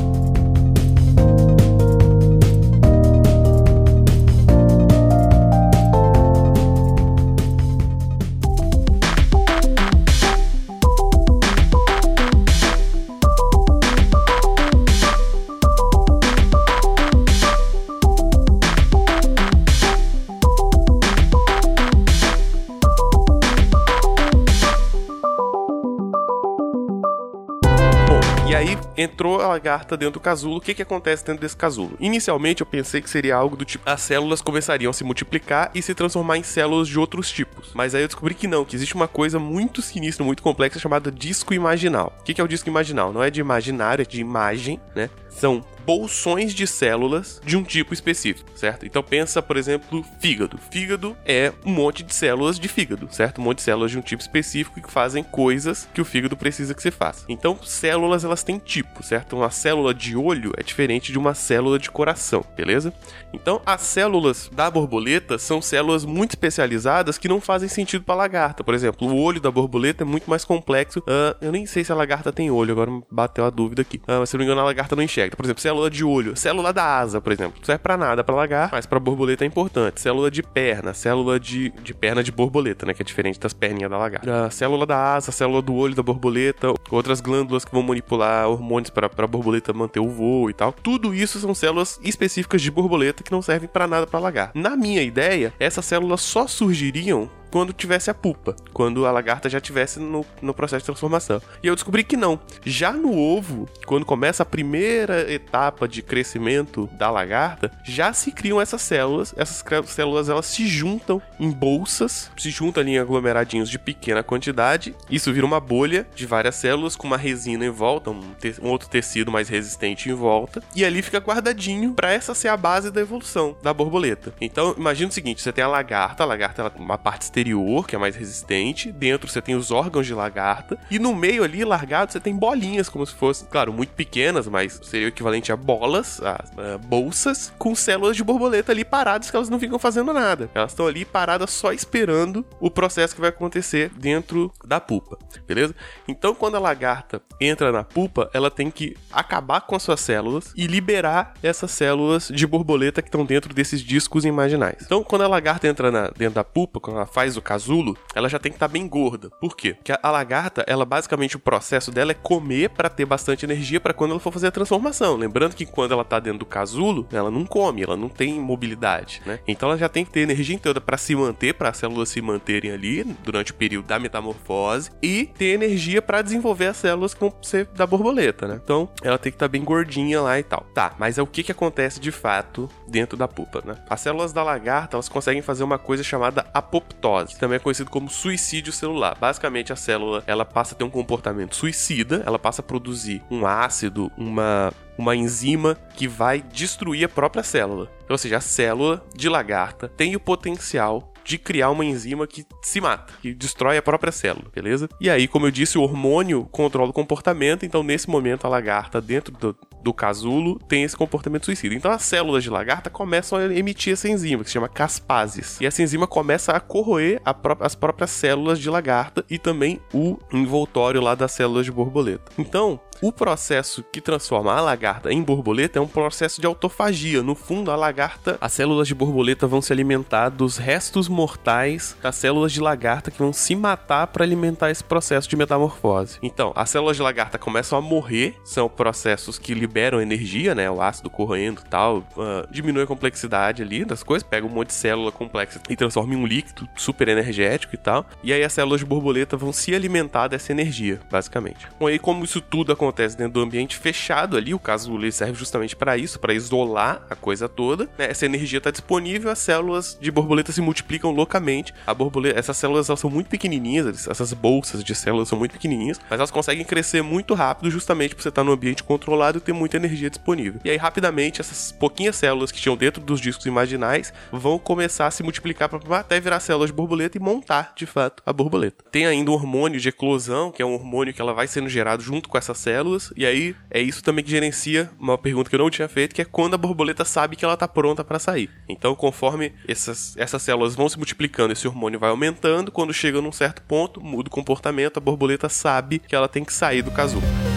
Entrou 29.14 29.33
a 29.44 29.48
lagarta 29.48 29.96
dentro 29.96 30.14
do 30.14 30.20
casulo. 30.20 30.56
O 30.56 30.60
que, 30.60 30.74
que 30.74 30.82
acontece 30.82 31.24
dentro 31.24 31.40
desse 31.40 31.56
casulo? 31.56 31.96
Inicialmente 32.00 32.60
eu 32.60 32.66
pensei 32.66 33.00
que 33.00 33.10
seria 33.10 33.36
algo 33.36 33.56
do 33.56 33.64
tipo: 33.64 33.88
as 33.88 34.00
células 34.00 34.40
começariam 34.40 34.90
a 34.90 34.92
se 34.92 35.04
multiplicar 35.04 35.70
e 35.74 35.82
se 35.82 35.94
transformar 35.94 36.38
em 36.38 36.42
células 36.42 36.88
de 36.88 36.98
outros 36.98 37.30
tipos. 37.30 37.70
Mas 37.74 37.94
aí 37.94 38.02
eu 38.02 38.08
descobri 38.08 38.34
que 38.34 38.46
não, 38.46 38.64
que 38.64 38.76
existe 38.76 38.94
uma 38.94 39.08
coisa 39.08 39.38
muito 39.38 39.82
sinistra, 39.82 40.24
muito 40.24 40.42
complexa 40.42 40.78
chamada 40.78 41.10
disco 41.10 41.54
imaginal. 41.54 42.12
O 42.20 42.22
que, 42.24 42.34
que 42.34 42.40
é 42.40 42.44
o 42.44 42.48
disco 42.48 42.68
imaginal? 42.68 43.12
Não 43.12 43.22
é 43.22 43.30
de 43.30 43.40
imaginário, 43.40 44.02
é 44.02 44.06
de 44.06 44.20
imagem, 44.20 44.80
né? 44.94 45.10
são 45.34 45.64
bolsões 45.84 46.54
de 46.54 46.66
células 46.66 47.40
de 47.44 47.56
um 47.56 47.62
tipo 47.62 47.92
específico, 47.92 48.48
certo? 48.54 48.86
Então 48.86 49.02
pensa, 49.02 49.42
por 49.42 49.56
exemplo, 49.56 50.02
fígado. 50.18 50.58
Fígado 50.70 51.14
é 51.26 51.52
um 51.64 51.72
monte 51.72 52.02
de 52.02 52.14
células 52.14 52.58
de 52.58 52.68
fígado, 52.68 53.08
certo? 53.10 53.40
Um 53.40 53.44
monte 53.44 53.58
de 53.58 53.64
células 53.64 53.90
de 53.90 53.98
um 53.98 54.00
tipo 54.00 54.22
específico 54.22 54.80
que 54.80 54.90
fazem 54.90 55.22
coisas 55.22 55.86
que 55.92 56.00
o 56.00 56.04
fígado 56.04 56.36
precisa 56.36 56.72
que 56.72 56.80
você 56.80 56.90
faça. 56.90 57.26
Então, 57.28 57.58
células 57.62 58.24
elas 58.24 58.42
têm 58.42 58.58
tipo, 58.58 59.02
certo? 59.02 59.33
Uma 59.34 59.50
célula 59.50 59.92
de 59.92 60.16
olho 60.16 60.52
é 60.56 60.62
diferente 60.62 61.12
de 61.12 61.18
uma 61.18 61.34
célula 61.34 61.78
de 61.78 61.90
coração, 61.90 62.44
beleza? 62.56 62.92
Então, 63.32 63.60
as 63.66 63.80
células 63.82 64.48
da 64.52 64.70
borboleta 64.70 65.38
são 65.38 65.60
células 65.60 66.04
muito 66.04 66.30
especializadas 66.30 67.18
que 67.18 67.28
não 67.28 67.40
fazem 67.40 67.68
sentido 67.68 68.04
para 68.04 68.14
lagarta. 68.14 68.62
Por 68.62 68.74
exemplo, 68.74 69.08
o 69.08 69.20
olho 69.20 69.40
da 69.40 69.50
borboleta 69.50 70.04
é 70.04 70.06
muito 70.06 70.30
mais 70.30 70.44
complexo. 70.44 71.00
Uh, 71.00 71.36
eu 71.40 71.50
nem 71.50 71.66
sei 71.66 71.84
se 71.84 71.90
a 71.90 71.94
lagarta 71.94 72.32
tem 72.32 72.50
olho, 72.50 72.72
agora 72.72 72.90
bateu 73.10 73.44
a 73.44 73.50
dúvida 73.50 73.82
aqui. 73.82 73.96
Uh, 73.98 74.20
mas 74.20 74.30
se 74.30 74.36
não 74.36 74.38
me 74.38 74.44
engano, 74.44 74.60
a 74.60 74.64
lagarta 74.64 74.94
não 74.94 75.02
enxerga. 75.02 75.36
Por 75.36 75.44
exemplo, 75.44 75.60
célula 75.60 75.90
de 75.90 76.04
olho, 76.04 76.36
célula 76.36 76.72
da 76.72 76.98
asa, 76.98 77.20
por 77.20 77.32
exemplo. 77.32 77.54
Não 77.58 77.64
serve 77.64 77.82
pra 77.82 77.96
nada 77.96 78.22
para 78.22 78.34
lagarta, 78.34 78.76
mas 78.76 78.86
para 78.86 79.00
borboleta 79.00 79.44
é 79.44 79.46
importante. 79.46 80.00
Célula 80.00 80.30
de 80.30 80.42
perna, 80.42 80.94
célula 80.94 81.40
de, 81.40 81.70
de 81.82 81.92
perna 81.92 82.22
de 82.22 82.30
borboleta, 82.30 82.86
né? 82.86 82.94
Que 82.94 83.02
é 83.02 83.04
diferente 83.04 83.40
das 83.40 83.52
perninhas 83.52 83.90
da 83.90 83.98
lagarta. 83.98 84.46
Uh, 84.46 84.50
célula 84.50 84.86
da 84.86 85.14
asa, 85.14 85.32
célula 85.32 85.60
do 85.60 85.74
olho 85.74 85.94
da 85.94 86.02
borboleta, 86.02 86.72
outras 86.90 87.20
glândulas 87.20 87.64
que 87.64 87.72
vão 87.72 87.82
manipular 87.82 88.48
hormônios 88.48 88.90
para 88.90 89.23
a 89.24 89.28
borboleta 89.28 89.72
manter 89.72 90.00
o 90.00 90.08
voo 90.08 90.50
e 90.50 90.52
tal. 90.52 90.72
Tudo 90.72 91.14
isso 91.14 91.38
são 91.38 91.54
células 91.54 91.98
específicas 92.02 92.62
de 92.62 92.70
borboleta 92.70 93.22
que 93.22 93.32
não 93.32 93.42
servem 93.42 93.68
para 93.68 93.86
nada 93.86 94.06
para 94.06 94.20
lagarta. 94.20 94.58
Na 94.58 94.76
minha 94.76 95.02
ideia, 95.02 95.52
essas 95.58 95.84
células 95.84 96.20
só 96.20 96.46
surgiriam 96.46 97.30
quando 97.54 97.72
tivesse 97.72 98.10
a 98.10 98.14
pupa, 98.14 98.56
quando 98.72 99.06
a 99.06 99.12
lagarta 99.12 99.48
já 99.48 99.60
tivesse 99.60 100.00
no, 100.00 100.26
no 100.42 100.52
processo 100.52 100.80
de 100.80 100.86
transformação. 100.86 101.40
E 101.62 101.68
eu 101.68 101.76
descobri 101.76 102.02
que 102.02 102.16
não. 102.16 102.40
Já 102.66 102.92
no 102.92 103.16
ovo, 103.16 103.68
quando 103.86 104.04
começa 104.04 104.42
a 104.42 104.46
primeira 104.46 105.32
etapa 105.32 105.86
de 105.86 106.02
crescimento 106.02 106.90
da 106.94 107.12
lagarta, 107.12 107.70
já 107.84 108.12
se 108.12 108.32
criam 108.32 108.60
essas 108.60 108.82
células. 108.82 109.32
Essas 109.36 109.62
células 109.86 110.28
elas 110.28 110.46
se 110.46 110.66
juntam 110.66 111.22
em 111.38 111.48
bolsas, 111.48 112.28
se 112.36 112.50
juntam 112.50 112.82
ali 112.82 112.94
em 112.94 112.98
aglomeradinhos 112.98 113.70
de 113.70 113.78
pequena 113.78 114.24
quantidade. 114.24 114.92
Isso 115.08 115.32
vira 115.32 115.46
uma 115.46 115.60
bolha 115.60 116.08
de 116.12 116.26
várias 116.26 116.56
células 116.56 116.96
com 116.96 117.06
uma 117.06 117.16
resina 117.16 117.64
em 117.64 117.70
volta, 117.70 118.10
um, 118.10 118.34
um 118.62 118.68
outro 118.68 118.88
tecido 118.88 119.30
mais 119.30 119.48
resistente 119.48 120.10
em 120.10 120.14
volta, 120.14 120.60
e 120.74 120.84
ali 120.84 121.02
fica 121.02 121.18
guardadinho 121.18 121.94
para 121.94 122.10
essa 122.10 122.34
ser 122.34 122.48
a 122.48 122.56
base 122.56 122.90
da 122.90 123.00
evolução 123.00 123.56
da 123.62 123.72
borboleta. 123.72 124.34
Então, 124.40 124.74
imagina 124.76 125.10
o 125.10 125.14
seguinte: 125.14 125.40
você 125.40 125.52
tem 125.52 125.62
a 125.62 125.68
lagarta, 125.68 126.24
a 126.24 126.26
lagarta 126.26 126.60
ela, 126.60 126.72
uma 126.76 126.98
parte 126.98 127.22
exterior, 127.44 127.86
que 127.86 127.94
é 127.94 127.98
mais 127.98 128.16
resistente. 128.16 128.90
Dentro 128.90 129.28
você 129.28 129.42
tem 129.42 129.54
os 129.54 129.70
órgãos 129.70 130.06
de 130.06 130.14
lagarta. 130.14 130.78
E 130.90 130.98
no 130.98 131.14
meio 131.14 131.44
ali, 131.44 131.64
largado, 131.64 132.12
você 132.12 132.20
tem 132.20 132.34
bolinhas, 132.34 132.88
como 132.88 133.06
se 133.06 133.14
fossem, 133.14 133.46
claro, 133.50 133.72
muito 133.72 133.90
pequenas, 133.90 134.48
mas 134.48 134.80
seria 134.82 135.06
o 135.06 135.08
equivalente 135.08 135.52
a 135.52 135.56
bolas, 135.56 136.20
a, 136.22 136.44
a 136.74 136.78
bolsas, 136.78 137.52
com 137.58 137.74
células 137.74 138.16
de 138.16 138.24
borboleta 138.24 138.72
ali 138.72 138.84
paradas 138.84 139.30
que 139.30 139.36
elas 139.36 139.50
não 139.50 139.60
ficam 139.60 139.78
fazendo 139.78 140.12
nada. 140.12 140.48
Elas 140.54 140.72
estão 140.72 140.86
ali 140.86 141.04
paradas 141.04 141.50
só 141.50 141.72
esperando 141.72 142.44
o 142.58 142.70
processo 142.70 143.14
que 143.14 143.20
vai 143.20 143.30
acontecer 143.30 143.90
dentro 143.96 144.52
da 144.64 144.80
pupa, 144.80 145.18
beleza? 145.46 145.74
Então, 146.08 146.34
quando 146.34 146.56
a 146.56 146.60
lagarta 146.60 147.20
entra 147.40 147.70
na 147.70 147.84
pupa, 147.84 148.30
ela 148.32 148.50
tem 148.50 148.70
que 148.70 148.96
acabar 149.12 149.60
com 149.62 149.76
as 149.76 149.82
suas 149.82 150.00
células 150.00 150.52
e 150.56 150.66
liberar 150.66 151.34
essas 151.42 151.70
células 151.70 152.28
de 152.28 152.46
borboleta 152.46 153.02
que 153.02 153.08
estão 153.08 153.24
dentro 153.24 153.52
desses 153.52 153.80
discos 153.80 154.24
imaginais. 154.24 154.78
Então, 154.82 155.02
quando 155.02 155.22
a 155.22 155.28
lagarta 155.28 155.68
entra 155.68 155.90
na, 155.90 156.08
dentro 156.08 156.34
da 156.34 156.44
pupa, 156.44 156.80
quando 156.80 156.96
ela 156.96 157.06
faz 157.06 157.33
o 157.36 157.42
casulo, 157.42 157.96
ela 158.14 158.28
já 158.28 158.38
tem 158.38 158.50
que 158.50 158.56
estar 158.56 158.68
tá 158.68 158.72
bem 158.72 158.86
gorda. 158.88 159.30
Por 159.40 159.56
quê? 159.56 159.74
Porque 159.74 159.92
a 159.92 160.10
lagarta, 160.10 160.64
ela 160.66 160.84
basicamente 160.84 161.36
o 161.36 161.40
processo 161.40 161.90
dela 161.90 162.12
é 162.12 162.14
comer 162.14 162.70
para 162.70 162.88
ter 162.88 163.04
bastante 163.04 163.44
energia 163.44 163.80
para 163.80 163.94
quando 163.94 164.12
ela 164.12 164.20
for 164.20 164.32
fazer 164.32 164.48
a 164.48 164.50
transformação. 164.50 165.16
Lembrando 165.16 165.54
que 165.54 165.66
quando 165.66 165.92
ela 165.92 166.04
tá 166.04 166.18
dentro 166.18 166.40
do 166.40 166.46
casulo, 166.46 167.06
ela 167.12 167.30
não 167.30 167.44
come, 167.44 167.82
ela 167.82 167.96
não 167.96 168.08
tem 168.08 168.40
mobilidade, 168.40 169.22
né? 169.26 169.38
Então 169.46 169.68
ela 169.68 169.78
já 169.78 169.88
tem 169.88 170.04
que 170.04 170.10
ter 170.10 170.20
energia 170.20 170.54
toda 170.58 170.80
para 170.80 170.96
se 170.96 171.14
manter, 171.14 171.54
para 171.54 171.70
as 171.70 171.76
células 171.78 172.08
se 172.08 172.20
manterem 172.20 172.70
ali 172.70 173.02
durante 173.24 173.50
o 173.50 173.54
período 173.54 173.86
da 173.86 173.98
metamorfose 173.98 174.90
e 175.02 175.26
ter 175.26 175.54
energia 175.54 176.00
para 176.00 176.22
desenvolver 176.22 176.66
as 176.66 176.76
células 176.76 177.14
que 177.14 177.20
vão 177.20 177.34
ser 177.42 177.66
da 177.74 177.86
borboleta, 177.86 178.46
né? 178.46 178.60
Então 178.62 178.88
ela 179.02 179.18
tem 179.18 179.32
que 179.32 179.36
estar 179.36 179.46
tá 179.46 179.52
bem 179.52 179.64
gordinha 179.64 180.20
lá 180.20 180.38
e 180.38 180.42
tal. 180.42 180.66
Tá, 180.74 180.94
mas 180.98 181.18
é 181.18 181.22
o 181.22 181.26
que 181.26 181.42
que 181.42 181.52
acontece 181.52 182.00
de 182.00 182.10
fato 182.10 182.68
dentro 182.86 183.16
da 183.16 183.26
pupa, 183.26 183.62
né? 183.64 183.76
As 183.88 184.00
células 184.00 184.32
da 184.32 184.42
lagarta, 184.42 184.96
elas 184.96 185.08
conseguem 185.08 185.42
fazer 185.42 185.64
uma 185.64 185.78
coisa 185.78 186.02
chamada 186.02 186.46
apoptose 186.52 187.23
que 187.32 187.38
também 187.38 187.56
é 187.56 187.58
conhecido 187.58 187.90
como 187.90 188.10
suicídio 188.10 188.72
celular. 188.72 189.16
Basicamente, 189.18 189.72
a 189.72 189.76
célula 189.76 190.22
ela 190.26 190.44
passa 190.44 190.74
a 190.74 190.78
ter 190.78 190.84
um 190.84 190.90
comportamento 190.90 191.54
suicida, 191.54 192.22
ela 192.26 192.38
passa 192.38 192.60
a 192.60 192.64
produzir 192.64 193.22
um 193.30 193.46
ácido, 193.46 194.10
uma 194.16 194.72
uma 194.96 195.16
enzima 195.16 195.76
que 195.96 196.06
vai 196.06 196.40
destruir 196.40 197.04
a 197.04 197.08
própria 197.08 197.42
célula. 197.42 197.90
Ou 198.08 198.18
seja, 198.18 198.36
a 198.36 198.40
célula 198.40 199.04
de 199.14 199.28
lagarta 199.28 199.88
tem 199.88 200.14
o 200.14 200.20
potencial 200.20 201.12
de 201.24 201.38
criar 201.38 201.70
uma 201.70 201.84
enzima 201.84 202.26
que 202.26 202.44
se 202.62 202.80
mata, 202.80 203.14
que 203.20 203.32
destrói 203.32 203.76
a 203.76 203.82
própria 203.82 204.12
célula, 204.12 204.46
beleza? 204.54 204.88
E 205.00 205.08
aí, 205.08 205.26
como 205.26 205.46
eu 205.46 205.50
disse, 205.50 205.78
o 205.78 205.82
hormônio 205.82 206.46
controla 206.50 206.90
o 206.90 206.92
comportamento, 206.92 207.64
então 207.64 207.82
nesse 207.82 208.08
momento 208.08 208.44
a 208.44 208.48
lagarta 208.48 209.00
dentro 209.00 209.32
do, 209.32 209.56
do 209.82 209.92
casulo 209.92 210.58
tem 210.68 210.82
esse 210.82 210.96
comportamento 210.96 211.44
suicida. 211.44 211.74
Então 211.74 211.90
as 211.90 212.02
células 212.02 212.42
de 212.42 212.50
lagarta 212.50 212.90
começam 212.90 213.38
a 213.38 213.44
emitir 213.54 213.92
essa 213.92 214.08
enzima, 214.08 214.42
que 214.42 214.50
se 214.50 214.54
chama 214.54 214.68
caspases. 214.68 215.60
E 215.60 215.66
essa 215.66 215.82
enzima 215.82 216.06
começa 216.06 216.52
a 216.52 216.60
corroer 216.60 217.20
a 217.24 217.32
pró 217.32 217.56
as 217.60 217.74
próprias 217.74 218.10
células 218.10 218.58
de 218.58 218.68
lagarta 218.68 219.24
e 219.30 219.38
também 219.38 219.80
o 219.92 220.18
envoltório 220.32 221.00
lá 221.00 221.14
das 221.14 221.32
células 221.32 221.64
de 221.64 221.72
borboleta. 221.72 222.32
Então, 222.36 222.80
o 223.02 223.12
processo 223.12 223.84
que 223.92 224.00
transforma 224.00 224.54
a 224.54 224.60
lagarta 224.60 225.12
em 225.12 225.22
borboleta 225.22 225.78
é 225.78 225.82
um 225.82 225.86
processo 225.86 226.40
de 226.40 226.46
autofagia. 226.46 227.22
No 227.22 227.34
fundo, 227.34 227.70
a 227.70 227.76
lagarta, 227.76 228.38
as 228.40 228.52
células 228.52 228.88
de 228.88 228.94
borboleta 228.94 229.46
vão 229.46 229.60
se 229.60 229.72
alimentar 229.72 230.30
dos 230.30 230.56
restos 230.56 231.08
mortais 231.14 231.96
das 232.02 232.16
células 232.16 232.52
de 232.52 232.60
lagarta 232.60 233.10
que 233.10 233.18
vão 233.18 233.32
se 233.32 233.54
matar 233.54 234.06
para 234.08 234.24
alimentar 234.24 234.70
esse 234.70 234.82
processo 234.82 235.28
de 235.28 235.36
metamorfose. 235.36 236.18
Então, 236.22 236.52
as 236.54 236.70
células 236.70 236.96
de 236.96 237.02
lagarta 237.02 237.38
começam 237.38 237.78
a 237.78 237.80
morrer, 237.80 238.36
são 238.44 238.68
processos 238.68 239.38
que 239.38 239.54
liberam 239.54 240.00
energia, 240.00 240.54
né? 240.54 240.70
O 240.70 240.82
ácido 240.82 241.08
corroendo 241.08 241.62
e 241.64 241.68
tal, 241.68 241.98
uh, 241.98 242.46
diminui 242.50 242.82
a 242.82 242.86
complexidade 242.86 243.62
ali 243.62 243.84
das 243.84 244.02
coisas, 244.02 244.26
pega 244.28 244.46
um 244.46 244.50
monte 244.50 244.68
de 244.68 244.74
célula 244.74 245.12
complexa 245.12 245.60
e 245.68 245.76
transforma 245.76 246.14
em 246.14 246.16
um 246.16 246.26
líquido 246.26 246.68
super 246.76 247.08
energético 247.08 247.74
e 247.74 247.78
tal. 247.78 248.06
E 248.22 248.32
aí 248.32 248.42
as 248.42 248.52
células 248.52 248.80
de 248.80 248.86
borboleta 248.86 249.36
vão 249.36 249.52
se 249.52 249.74
alimentar 249.74 250.28
dessa 250.28 250.52
energia, 250.52 251.00
basicamente. 251.10 251.68
Bom, 251.78 251.86
aí 251.86 251.98
como 251.98 252.24
isso 252.24 252.40
tudo 252.40 252.72
acontece 252.72 253.16
dentro 253.16 253.34
do 253.34 253.40
ambiente 253.40 253.76
fechado 253.76 254.36
ali, 254.36 254.52
o 254.52 254.58
casulo 254.58 255.04
serve 255.12 255.34
justamente 255.34 255.76
para 255.76 255.96
isso, 255.96 256.18
para 256.18 256.32
isolar 256.32 257.02
a 257.10 257.14
coisa 257.14 257.48
toda. 257.48 257.84
Né? 257.98 258.10
Essa 258.10 258.26
energia 258.26 258.58
está 258.58 258.70
disponível, 258.70 259.30
as 259.30 259.38
células 259.38 259.98
de 260.00 260.10
borboleta 260.10 260.52
se 260.52 260.60
multiplicam 260.60 261.03
loucamente. 261.10 261.74
A 261.86 261.94
borboleta, 261.94 262.38
essas 262.38 262.56
células 262.56 262.88
elas 262.88 263.00
são 263.00 263.10
muito 263.10 263.28
pequenininhas, 263.28 264.08
essas 264.08 264.32
bolsas 264.32 264.82
de 264.82 264.94
células 264.94 265.28
são 265.28 265.38
muito 265.38 265.52
pequenininhas, 265.52 266.00
mas 266.08 266.18
elas 266.18 266.30
conseguem 266.30 266.64
crescer 266.64 267.02
muito 267.02 267.34
rápido 267.34 267.70
justamente 267.70 268.14
por 268.14 268.22
você 268.22 268.28
estar 268.28 268.44
no 268.44 268.52
ambiente 268.52 268.82
controlado 268.82 269.38
e 269.38 269.40
ter 269.40 269.52
muita 269.52 269.76
energia 269.76 270.10
disponível. 270.10 270.60
E 270.64 270.70
aí, 270.70 270.76
rapidamente, 270.76 271.40
essas 271.40 271.72
pouquinhas 271.72 272.16
células 272.16 272.50
que 272.50 272.60
tinham 272.60 272.76
dentro 272.76 273.02
dos 273.02 273.20
discos 273.20 273.46
imaginais 273.46 274.12
vão 274.32 274.58
começar 274.58 275.06
a 275.06 275.10
se 275.10 275.22
multiplicar 275.22 275.68
para 275.68 275.98
até 275.98 276.20
virar 276.20 276.40
células 276.40 276.70
de 276.70 276.76
borboleta 276.76 277.16
e 277.16 277.20
montar, 277.20 277.72
de 277.76 277.86
fato, 277.86 278.22
a 278.24 278.32
borboleta. 278.32 278.84
Tem 278.90 279.06
ainda 279.06 279.30
um 279.30 279.34
hormônio 279.34 279.80
de 279.80 279.88
eclosão, 279.88 280.50
que 280.50 280.62
é 280.62 280.66
um 280.66 280.74
hormônio 280.74 281.12
que 281.12 281.20
ela 281.20 281.32
vai 281.32 281.46
sendo 281.46 281.68
gerado 281.68 282.02
junto 282.02 282.28
com 282.28 282.38
essas 282.38 282.58
células, 282.58 283.12
e 283.16 283.26
aí 283.26 283.54
é 283.70 283.80
isso 283.80 284.02
também 284.02 284.24
que 284.24 284.30
gerencia 284.30 284.90
uma 284.98 285.18
pergunta 285.18 285.48
que 285.48 285.56
eu 285.56 285.60
não 285.60 285.70
tinha 285.70 285.88
feito, 285.88 286.14
que 286.14 286.22
é 286.22 286.24
quando 286.24 286.54
a 286.54 286.58
borboleta 286.58 287.04
sabe 287.04 287.36
que 287.36 287.44
ela 287.44 287.54
está 287.54 287.68
pronta 287.68 288.04
para 288.04 288.18
sair. 288.18 288.50
Então, 288.68 288.94
conforme 288.94 289.52
essas, 289.66 290.16
essas 290.16 290.42
células 290.42 290.74
vão 290.74 290.88
se 290.88 290.93
multiplicando, 290.96 291.52
esse 291.52 291.66
hormônio 291.66 291.98
vai 291.98 292.10
aumentando, 292.10 292.70
quando 292.72 292.92
chega 292.92 293.20
num 293.20 293.32
certo 293.32 293.62
ponto, 293.62 294.00
muda 294.00 294.28
o 294.28 294.30
comportamento, 294.30 294.98
a 294.98 295.00
borboleta 295.00 295.48
sabe 295.48 295.98
que 295.98 296.14
ela 296.14 296.28
tem 296.28 296.44
que 296.44 296.52
sair 296.52 296.82
do 296.82 296.90
casulo. 296.90 297.53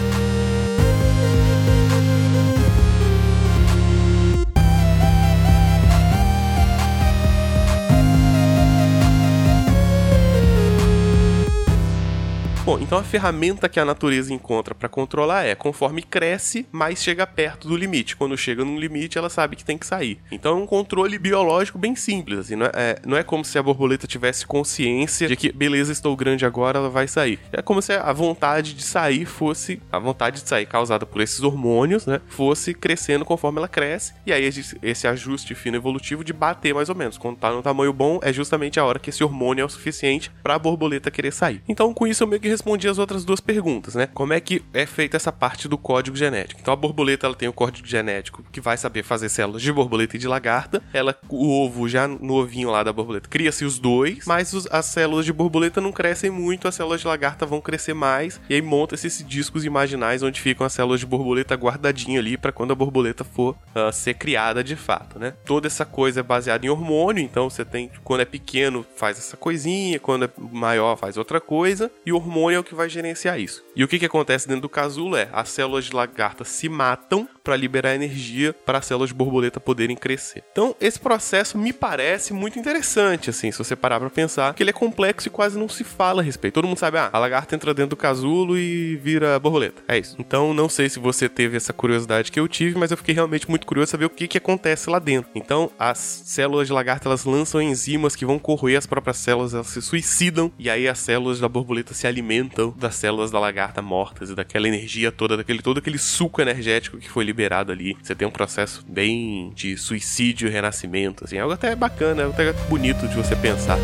Bom, 12.68 12.78
então 12.78 12.98
a 12.98 13.02
ferramenta 13.02 13.66
que 13.66 13.80
a 13.80 13.84
natureza 13.86 14.30
encontra 14.30 14.74
para 14.74 14.90
controlar 14.90 15.42
é 15.42 15.54
conforme 15.54 16.02
cresce, 16.02 16.66
mais 16.70 17.02
chega 17.02 17.26
perto 17.26 17.66
do 17.66 17.74
limite. 17.74 18.14
Quando 18.14 18.36
chega 18.36 18.62
num 18.62 18.78
limite, 18.78 19.16
ela 19.16 19.30
sabe 19.30 19.56
que 19.56 19.64
tem 19.64 19.78
que 19.78 19.86
sair. 19.86 20.20
Então 20.30 20.52
é 20.52 20.62
um 20.62 20.66
controle 20.66 21.18
biológico 21.18 21.78
bem 21.78 21.96
simples, 21.96 22.40
assim, 22.40 22.56
não 22.56 22.66
é, 22.66 22.70
é, 22.74 22.98
não 23.06 23.16
é 23.16 23.22
como 23.22 23.42
se 23.42 23.58
a 23.58 23.62
borboleta 23.62 24.06
tivesse 24.06 24.46
consciência 24.46 25.26
de 25.26 25.34
que, 25.34 25.50
beleza, 25.50 25.92
estou 25.92 26.14
grande 26.14 26.44
agora, 26.44 26.78
ela 26.78 26.90
vai 26.90 27.08
sair. 27.08 27.38
É 27.50 27.62
como 27.62 27.80
se 27.80 27.94
a 27.94 28.12
vontade 28.12 28.74
de 28.74 28.82
sair 28.82 29.24
fosse, 29.24 29.80
a 29.90 29.98
vontade 29.98 30.42
de 30.42 30.46
sair 30.46 30.66
causada 30.66 31.06
por 31.06 31.22
esses 31.22 31.42
hormônios, 31.42 32.04
né, 32.04 32.20
fosse 32.28 32.74
crescendo 32.74 33.24
conforme 33.24 33.60
ela 33.60 33.68
cresce, 33.68 34.12
e 34.26 34.32
aí 34.32 34.44
esse 34.82 35.08
ajuste 35.08 35.54
fino 35.54 35.78
evolutivo 35.78 36.22
de 36.22 36.34
bater 36.34 36.74
mais 36.74 36.90
ou 36.90 36.94
menos. 36.94 37.16
Quando 37.16 37.38
tá 37.38 37.50
no 37.50 37.62
tamanho 37.62 37.94
bom, 37.94 38.20
é 38.22 38.30
justamente 38.30 38.78
a 38.78 38.84
hora 38.84 38.98
que 38.98 39.08
esse 39.08 39.24
hormônio 39.24 39.62
é 39.62 39.64
o 39.64 39.70
suficiente 39.70 40.30
para 40.42 40.56
a 40.56 40.58
borboleta 40.58 41.10
querer 41.10 41.32
sair. 41.32 41.62
Então, 41.66 41.94
com 41.94 42.06
isso, 42.06 42.22
eu 42.22 42.26
meio 42.26 42.42
que 42.42 42.57
respondi 42.58 42.88
as 42.88 42.98
outras 42.98 43.24
duas 43.24 43.40
perguntas, 43.40 43.94
né? 43.94 44.08
Como 44.12 44.32
é 44.32 44.40
que 44.40 44.62
é 44.74 44.84
feita 44.84 45.16
essa 45.16 45.30
parte 45.30 45.68
do 45.68 45.78
código 45.78 46.16
genético? 46.16 46.60
Então 46.60 46.74
a 46.74 46.76
borboleta 46.76 47.26
ela 47.26 47.34
tem 47.36 47.48
o 47.48 47.52
código 47.52 47.86
genético 47.86 48.42
que 48.50 48.60
vai 48.60 48.76
saber 48.76 49.04
fazer 49.04 49.28
células 49.28 49.62
de 49.62 49.72
borboleta 49.72 50.16
e 50.16 50.18
de 50.18 50.26
lagarta. 50.26 50.82
Ela, 50.92 51.16
o 51.28 51.48
ovo 51.48 51.88
já 51.88 52.08
no 52.08 52.34
ovinho 52.34 52.70
lá 52.70 52.82
da 52.82 52.92
borboleta, 52.92 53.28
cria-se 53.28 53.64
os 53.64 53.78
dois, 53.78 54.26
mas 54.26 54.52
os, 54.52 54.66
as 54.72 54.86
células 54.86 55.24
de 55.24 55.32
borboleta 55.32 55.80
não 55.80 55.92
crescem 55.92 56.30
muito, 56.30 56.66
as 56.66 56.74
células 56.74 57.00
de 57.00 57.06
lagarta 57.06 57.46
vão 57.46 57.60
crescer 57.60 57.94
mais, 57.94 58.40
e 58.48 58.54
aí 58.54 58.62
monta-se 58.62 59.06
esses 59.06 59.26
discos 59.26 59.64
imaginais 59.64 60.22
onde 60.22 60.40
ficam 60.40 60.66
as 60.66 60.72
células 60.72 60.98
de 60.98 61.06
borboleta 61.06 61.54
guardadinho 61.54 62.18
ali 62.18 62.36
para 62.36 62.50
quando 62.50 62.72
a 62.72 62.74
borboleta 62.74 63.22
for 63.22 63.54
uh, 63.74 63.92
ser 63.92 64.14
criada 64.14 64.64
de 64.64 64.74
fato, 64.74 65.18
né? 65.18 65.34
Toda 65.44 65.68
essa 65.68 65.84
coisa 65.84 66.20
é 66.20 66.22
baseada 66.22 66.66
em 66.66 66.68
hormônio, 66.68 67.22
então 67.22 67.48
você 67.48 67.64
tem, 67.64 67.90
quando 68.02 68.22
é 68.22 68.24
pequeno, 68.24 68.84
faz 68.96 69.16
essa 69.16 69.36
coisinha, 69.36 70.00
quando 70.00 70.24
é 70.24 70.30
maior, 70.52 70.96
faz 70.96 71.16
outra 71.16 71.40
coisa, 71.40 71.90
e 72.04 72.12
o 72.12 72.16
hormônio 72.16 72.47
é 72.54 72.58
o 72.58 72.64
que 72.64 72.74
vai 72.74 72.88
gerenciar 72.88 73.38
isso. 73.38 73.64
E 73.74 73.84
o 73.84 73.88
que, 73.88 73.98
que 73.98 74.06
acontece 74.06 74.46
dentro 74.46 74.62
do 74.62 74.68
casulo 74.68 75.16
é 75.16 75.28
as 75.32 75.48
células 75.48 75.84
de 75.84 75.94
lagarta 75.94 76.44
se 76.44 76.68
matam 76.68 77.28
para 77.42 77.56
liberar 77.56 77.94
energia 77.94 78.52
para 78.52 78.78
as 78.78 78.86
células 78.86 79.08
de 79.08 79.14
borboleta 79.14 79.58
poderem 79.58 79.96
crescer. 79.96 80.44
Então, 80.52 80.76
esse 80.80 81.00
processo 81.00 81.56
me 81.56 81.72
parece 81.72 82.32
muito 82.32 82.58
interessante, 82.58 83.30
assim, 83.30 83.50
se 83.50 83.58
você 83.58 83.74
parar 83.74 83.98
para 83.98 84.10
pensar, 84.10 84.52
que 84.52 84.62
ele 84.62 84.70
é 84.70 84.72
complexo 84.72 85.28
e 85.28 85.30
quase 85.30 85.58
não 85.58 85.68
se 85.68 85.82
fala 85.82 86.20
a 86.20 86.24
respeito. 86.24 86.54
Todo 86.54 86.68
mundo 86.68 86.78
sabe, 86.78 86.98
ah, 86.98 87.08
a 87.12 87.18
lagarta 87.18 87.54
entra 87.54 87.72
dentro 87.72 87.90
do 87.90 87.96
casulo 87.96 88.58
e 88.58 88.96
vira 88.96 89.38
borboleta. 89.38 89.82
É 89.88 89.96
isso. 89.96 90.16
Então, 90.18 90.52
não 90.52 90.68
sei 90.68 90.88
se 90.88 90.98
você 90.98 91.28
teve 91.28 91.56
essa 91.56 91.72
curiosidade 91.72 92.30
que 92.30 92.38
eu 92.38 92.46
tive, 92.46 92.78
mas 92.78 92.90
eu 92.90 92.96
fiquei 92.96 93.14
realmente 93.14 93.48
muito 93.48 93.66
curioso 93.66 93.92
saber 93.92 94.04
o 94.04 94.10
que, 94.10 94.28
que 94.28 94.38
acontece 94.38 94.90
lá 94.90 94.98
dentro. 94.98 95.30
Então, 95.34 95.70
as 95.78 95.98
células 96.26 96.66
de 96.66 96.72
lagarta 96.72 97.08
elas 97.08 97.24
lançam 97.24 97.62
enzimas 97.62 98.14
que 98.14 98.26
vão 98.26 98.38
corroer 98.38 98.76
as 98.76 98.86
próprias 98.86 99.16
células, 99.18 99.54
elas 99.54 99.68
se 99.68 99.80
suicidam 99.80 100.52
e 100.58 100.68
aí 100.68 100.86
as 100.86 100.98
células 100.98 101.40
da 101.40 101.48
borboleta 101.48 101.94
se 101.94 102.06
alimentam 102.06 102.37
das 102.76 102.94
células 102.94 103.30
da 103.30 103.38
lagarta 103.38 103.82
mortas 103.82 104.30
e 104.30 104.34
daquela 104.34 104.68
energia 104.68 105.10
toda, 105.10 105.36
daquele 105.36 105.62
todo 105.62 105.78
aquele 105.78 105.98
suco 105.98 106.40
energético 106.40 106.98
que 106.98 107.08
foi 107.08 107.24
liberado 107.24 107.72
ali. 107.72 107.96
Você 108.02 108.14
tem 108.14 108.26
um 108.26 108.30
processo 108.30 108.84
bem 108.86 109.52
de 109.54 109.76
suicídio 109.76 110.50
renascimento, 110.50 111.24
assim, 111.24 111.38
algo 111.38 111.54
até 111.54 111.74
bacana, 111.74 112.26
até 112.26 112.52
bonito 112.68 113.06
de 113.08 113.16
você 113.16 113.34
pensar. 113.36 113.78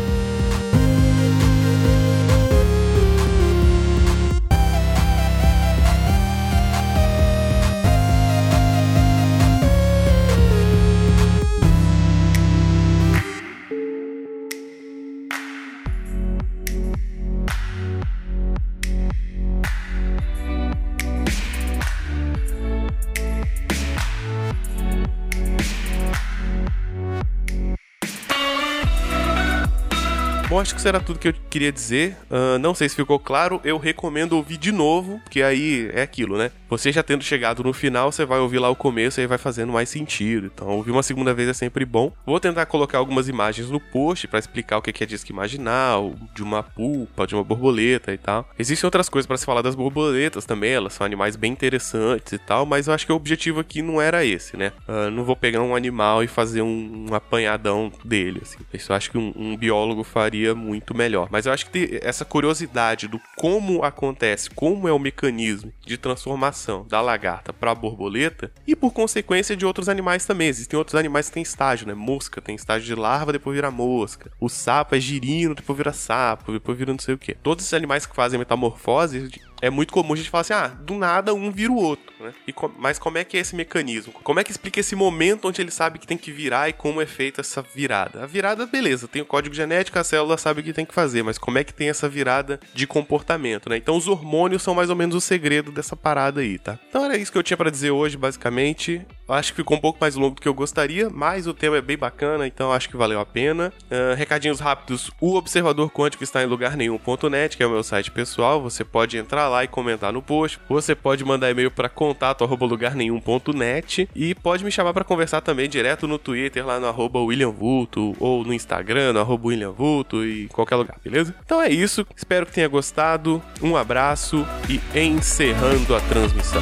Acho 30.65 30.73
que 30.73 30.79
isso 30.79 30.87
era 30.87 30.99
tudo 30.99 31.19
que 31.19 31.27
eu 31.27 31.33
queria 31.47 31.71
dizer. 31.71 32.17
Uh, 32.29 32.57
não 32.57 32.73
sei 32.73 32.89
se 32.89 32.95
ficou 32.95 33.19
claro. 33.19 33.61
Eu 33.63 33.77
recomendo 33.77 34.33
ouvir 34.33 34.57
de 34.57 34.71
novo, 34.71 35.19
porque 35.23 35.43
aí 35.43 35.91
é 35.93 36.01
aquilo, 36.01 36.39
né? 36.39 36.51
Você 36.67 36.91
já 36.91 37.03
tendo 37.03 37.23
chegado 37.23 37.63
no 37.63 37.71
final, 37.71 38.11
você 38.11 38.25
vai 38.25 38.39
ouvir 38.39 38.57
lá 38.57 38.67
o 38.67 38.75
começo 38.75 39.21
e 39.21 39.27
vai 39.27 39.37
fazendo 39.37 39.71
mais 39.71 39.89
sentido. 39.89 40.49
Então, 40.53 40.69
ouvir 40.69 40.89
uma 40.89 41.03
segunda 41.03 41.35
vez 41.35 41.47
é 41.47 41.53
sempre 41.53 41.85
bom. 41.85 42.11
Vou 42.25 42.39
tentar 42.39 42.65
colocar 42.65 42.97
algumas 42.97 43.29
imagens 43.29 43.69
no 43.69 43.79
post 43.79 44.27
para 44.27 44.39
explicar 44.39 44.77
o 44.77 44.81
que 44.81 45.03
é 45.03 45.05
disco 45.05 45.31
imaginal, 45.31 46.15
de 46.33 46.41
uma 46.41 46.63
pulpa, 46.63 47.27
de 47.27 47.35
uma 47.35 47.43
borboleta 47.43 48.11
e 48.11 48.17
tal. 48.17 48.49
Existem 48.57 48.87
outras 48.87 49.07
coisas 49.07 49.27
para 49.27 49.37
se 49.37 49.45
falar 49.45 49.61
das 49.61 49.75
borboletas 49.75 50.45
também, 50.45 50.71
elas 50.71 50.93
são 50.93 51.05
animais 51.05 51.35
bem 51.35 51.51
interessantes 51.51 52.33
e 52.33 52.39
tal, 52.39 52.65
mas 52.65 52.87
eu 52.87 52.93
acho 52.93 53.05
que 53.05 53.11
o 53.13 53.15
objetivo 53.15 53.59
aqui 53.59 53.83
não 53.83 54.01
era 54.01 54.25
esse, 54.25 54.57
né? 54.57 54.71
Uh, 54.87 55.11
não 55.11 55.23
vou 55.23 55.35
pegar 55.35 55.61
um 55.61 55.75
animal 55.75 56.23
e 56.23 56.27
fazer 56.27 56.63
um, 56.63 57.05
um 57.09 57.13
apanhadão 57.13 57.91
dele, 58.03 58.39
assim. 58.41 58.57
Isso 58.73 58.91
eu 58.91 58.95
acho 58.95 59.11
que 59.11 59.17
um, 59.17 59.31
um 59.35 59.55
biólogo 59.55 60.03
faria 60.03 60.54
muito 60.55 60.95
melhor. 60.95 61.27
Mas 61.31 61.45
eu 61.45 61.53
acho 61.53 61.69
que 61.69 61.99
essa 62.01 62.25
curiosidade 62.25 63.07
do 63.07 63.19
como 63.35 63.83
acontece, 63.83 64.49
como 64.49 64.87
é 64.87 64.91
o 64.91 64.99
mecanismo 64.99 65.71
de 65.85 65.97
transformação 65.97 66.85
da 66.87 67.01
lagarta 67.01 67.53
para 67.53 67.71
a 67.71 67.75
borboleta 67.75 68.51
e 68.65 68.75
por 68.75 68.91
consequência 68.91 69.55
de 69.55 69.65
outros 69.65 69.89
animais 69.89 70.25
também. 70.25 70.47
Existem 70.47 70.77
outros 70.77 70.95
animais 70.95 71.27
que 71.27 71.33
têm 71.33 71.43
estágio, 71.43 71.87
né? 71.87 71.93
Mosca 71.93 72.41
tem 72.41 72.55
estágio 72.55 72.85
de 72.85 72.95
larva, 72.95 73.33
depois 73.33 73.55
vira 73.55 73.69
mosca. 73.69 74.31
O 74.39 74.49
sapo 74.49 74.95
é 74.95 74.99
girino, 74.99 75.55
depois 75.55 75.77
vira 75.77 75.93
sapo, 75.93 76.51
depois 76.51 76.77
vira 76.77 76.91
não 76.91 76.99
sei 76.99 77.13
o 77.15 77.17
que. 77.17 77.33
Todos 77.35 77.63
esses 77.63 77.73
animais 77.73 78.05
que 78.05 78.15
fazem 78.15 78.39
metamorfose 78.39 79.29
é 79.61 79.69
muito 79.69 79.93
comum 79.93 80.13
a 80.13 80.17
gente 80.17 80.29
falar 80.29 80.41
assim, 80.41 80.53
ah, 80.53 80.67
do 80.67 80.95
nada 80.95 81.33
um 81.33 81.51
vira 81.51 81.71
o 81.71 81.77
outro, 81.77 82.13
né? 82.19 82.33
E 82.47 82.53
com, 82.53 82.71
mas 82.77 82.99
como 82.99 83.17
é 83.17 83.23
que 83.23 83.37
é 83.37 83.39
esse 83.39 83.55
mecanismo? 83.55 84.13
Como 84.23 84.39
é 84.39 84.43
que 84.43 84.51
explica 84.51 84.79
esse 84.79 84.95
momento 84.95 85.47
onde 85.47 85.61
ele 85.61 85.71
sabe 85.71 85.99
que 85.99 86.07
tem 86.07 86.17
que 86.17 86.31
virar 86.31 86.69
e 86.69 86.73
como 86.73 87.01
é 87.01 87.05
feita 87.05 87.41
essa 87.41 87.61
virada? 87.61 88.23
A 88.23 88.25
virada, 88.25 88.65
beleza, 88.65 89.07
tem 89.07 89.21
o 89.21 89.25
código 89.25 89.55
genético, 89.55 89.97
a 89.97 90.03
célula 90.03 90.37
sabe 90.37 90.61
o 90.61 90.63
que 90.63 90.73
tem 90.73 90.85
que 90.85 90.93
fazer, 90.93 91.23
mas 91.23 91.37
como 91.37 91.57
é 91.57 91.63
que 91.63 91.73
tem 91.73 91.89
essa 91.89 92.07
virada 92.09 92.59
de 92.73 92.85
comportamento, 92.85 93.69
né? 93.69 93.77
Então 93.77 93.95
os 93.95 94.07
hormônios 94.07 94.63
são 94.63 94.75
mais 94.75 94.89
ou 94.89 94.95
menos 94.95 95.15
o 95.15 95.21
segredo 95.21 95.71
dessa 95.71 95.95
parada 95.95 96.41
aí, 96.41 96.57
tá? 96.59 96.79
Então 96.89 97.05
era 97.05 97.17
isso 97.17 97.31
que 97.31 97.37
eu 97.37 97.43
tinha 97.43 97.57
para 97.57 97.69
dizer 97.69 97.91
hoje, 97.91 98.17
basicamente. 98.17 99.05
Acho 99.27 99.51
que 99.51 99.57
ficou 99.57 99.77
um 99.77 99.81
pouco 99.81 99.97
mais 99.99 100.15
longo 100.15 100.35
do 100.35 100.41
que 100.41 100.47
eu 100.47 100.53
gostaria, 100.53 101.09
mas 101.09 101.47
o 101.47 101.53
tema 101.53 101.77
é 101.77 101.81
bem 101.81 101.97
bacana, 101.97 102.45
então 102.45 102.71
acho 102.71 102.89
que 102.89 102.97
valeu 102.97 103.19
a 103.19 103.25
pena. 103.25 103.73
Uh, 103.85 104.15
recadinhos 104.15 104.59
rápidos: 104.59 105.09
o 105.19 105.35
Observador 105.35 105.91
Quântico 105.91 106.23
está 106.23 106.43
em 106.43 106.45
lugar 106.45 106.77
nenhum.net, 106.77 107.57
que 107.57 107.63
é 107.63 107.67
o 107.67 107.71
meu 107.71 107.83
site 107.83 108.11
pessoal. 108.11 108.61
Você 108.61 108.83
pode 108.83 109.17
entrar 109.17 109.47
lá 109.47 109.63
e 109.63 109.67
comentar 109.67 110.13
no 110.13 110.21
post. 110.21 110.59
Você 110.69 110.93
pode 110.93 111.25
mandar 111.25 111.49
e-mail 111.49 111.71
para 111.71 111.89
contato@lugarnenhum.net 111.89 114.09
e 114.15 114.35
pode 114.35 114.63
me 114.63 114.71
chamar 114.71 114.93
para 114.93 115.03
conversar 115.03 115.41
também 115.41 115.67
direto 115.67 116.07
no 116.07 116.19
Twitter, 116.19 116.65
lá 116.65 116.79
no 116.79 116.87
arroba 116.87 117.19
William 117.19 117.51
Vulto, 117.51 118.15
ou 118.19 118.43
no 118.43 118.53
Instagram, 118.53 119.13
no 119.13 119.19
arroba 119.19 119.47
William 119.47 119.71
Vulto 119.71 120.23
e 120.23 120.47
qualquer 120.49 120.75
lugar, 120.75 120.97
beleza? 121.03 121.33
Então 121.43 121.61
é 121.61 121.69
isso. 121.69 122.05
Espero 122.15 122.45
que 122.45 122.51
tenha 122.51 122.67
gostado. 122.67 123.41
Um 123.61 123.75
abraço 123.75 124.45
e 124.69 124.79
encerrando 124.99 125.95
a 125.95 126.01
transmissão. 126.01 126.61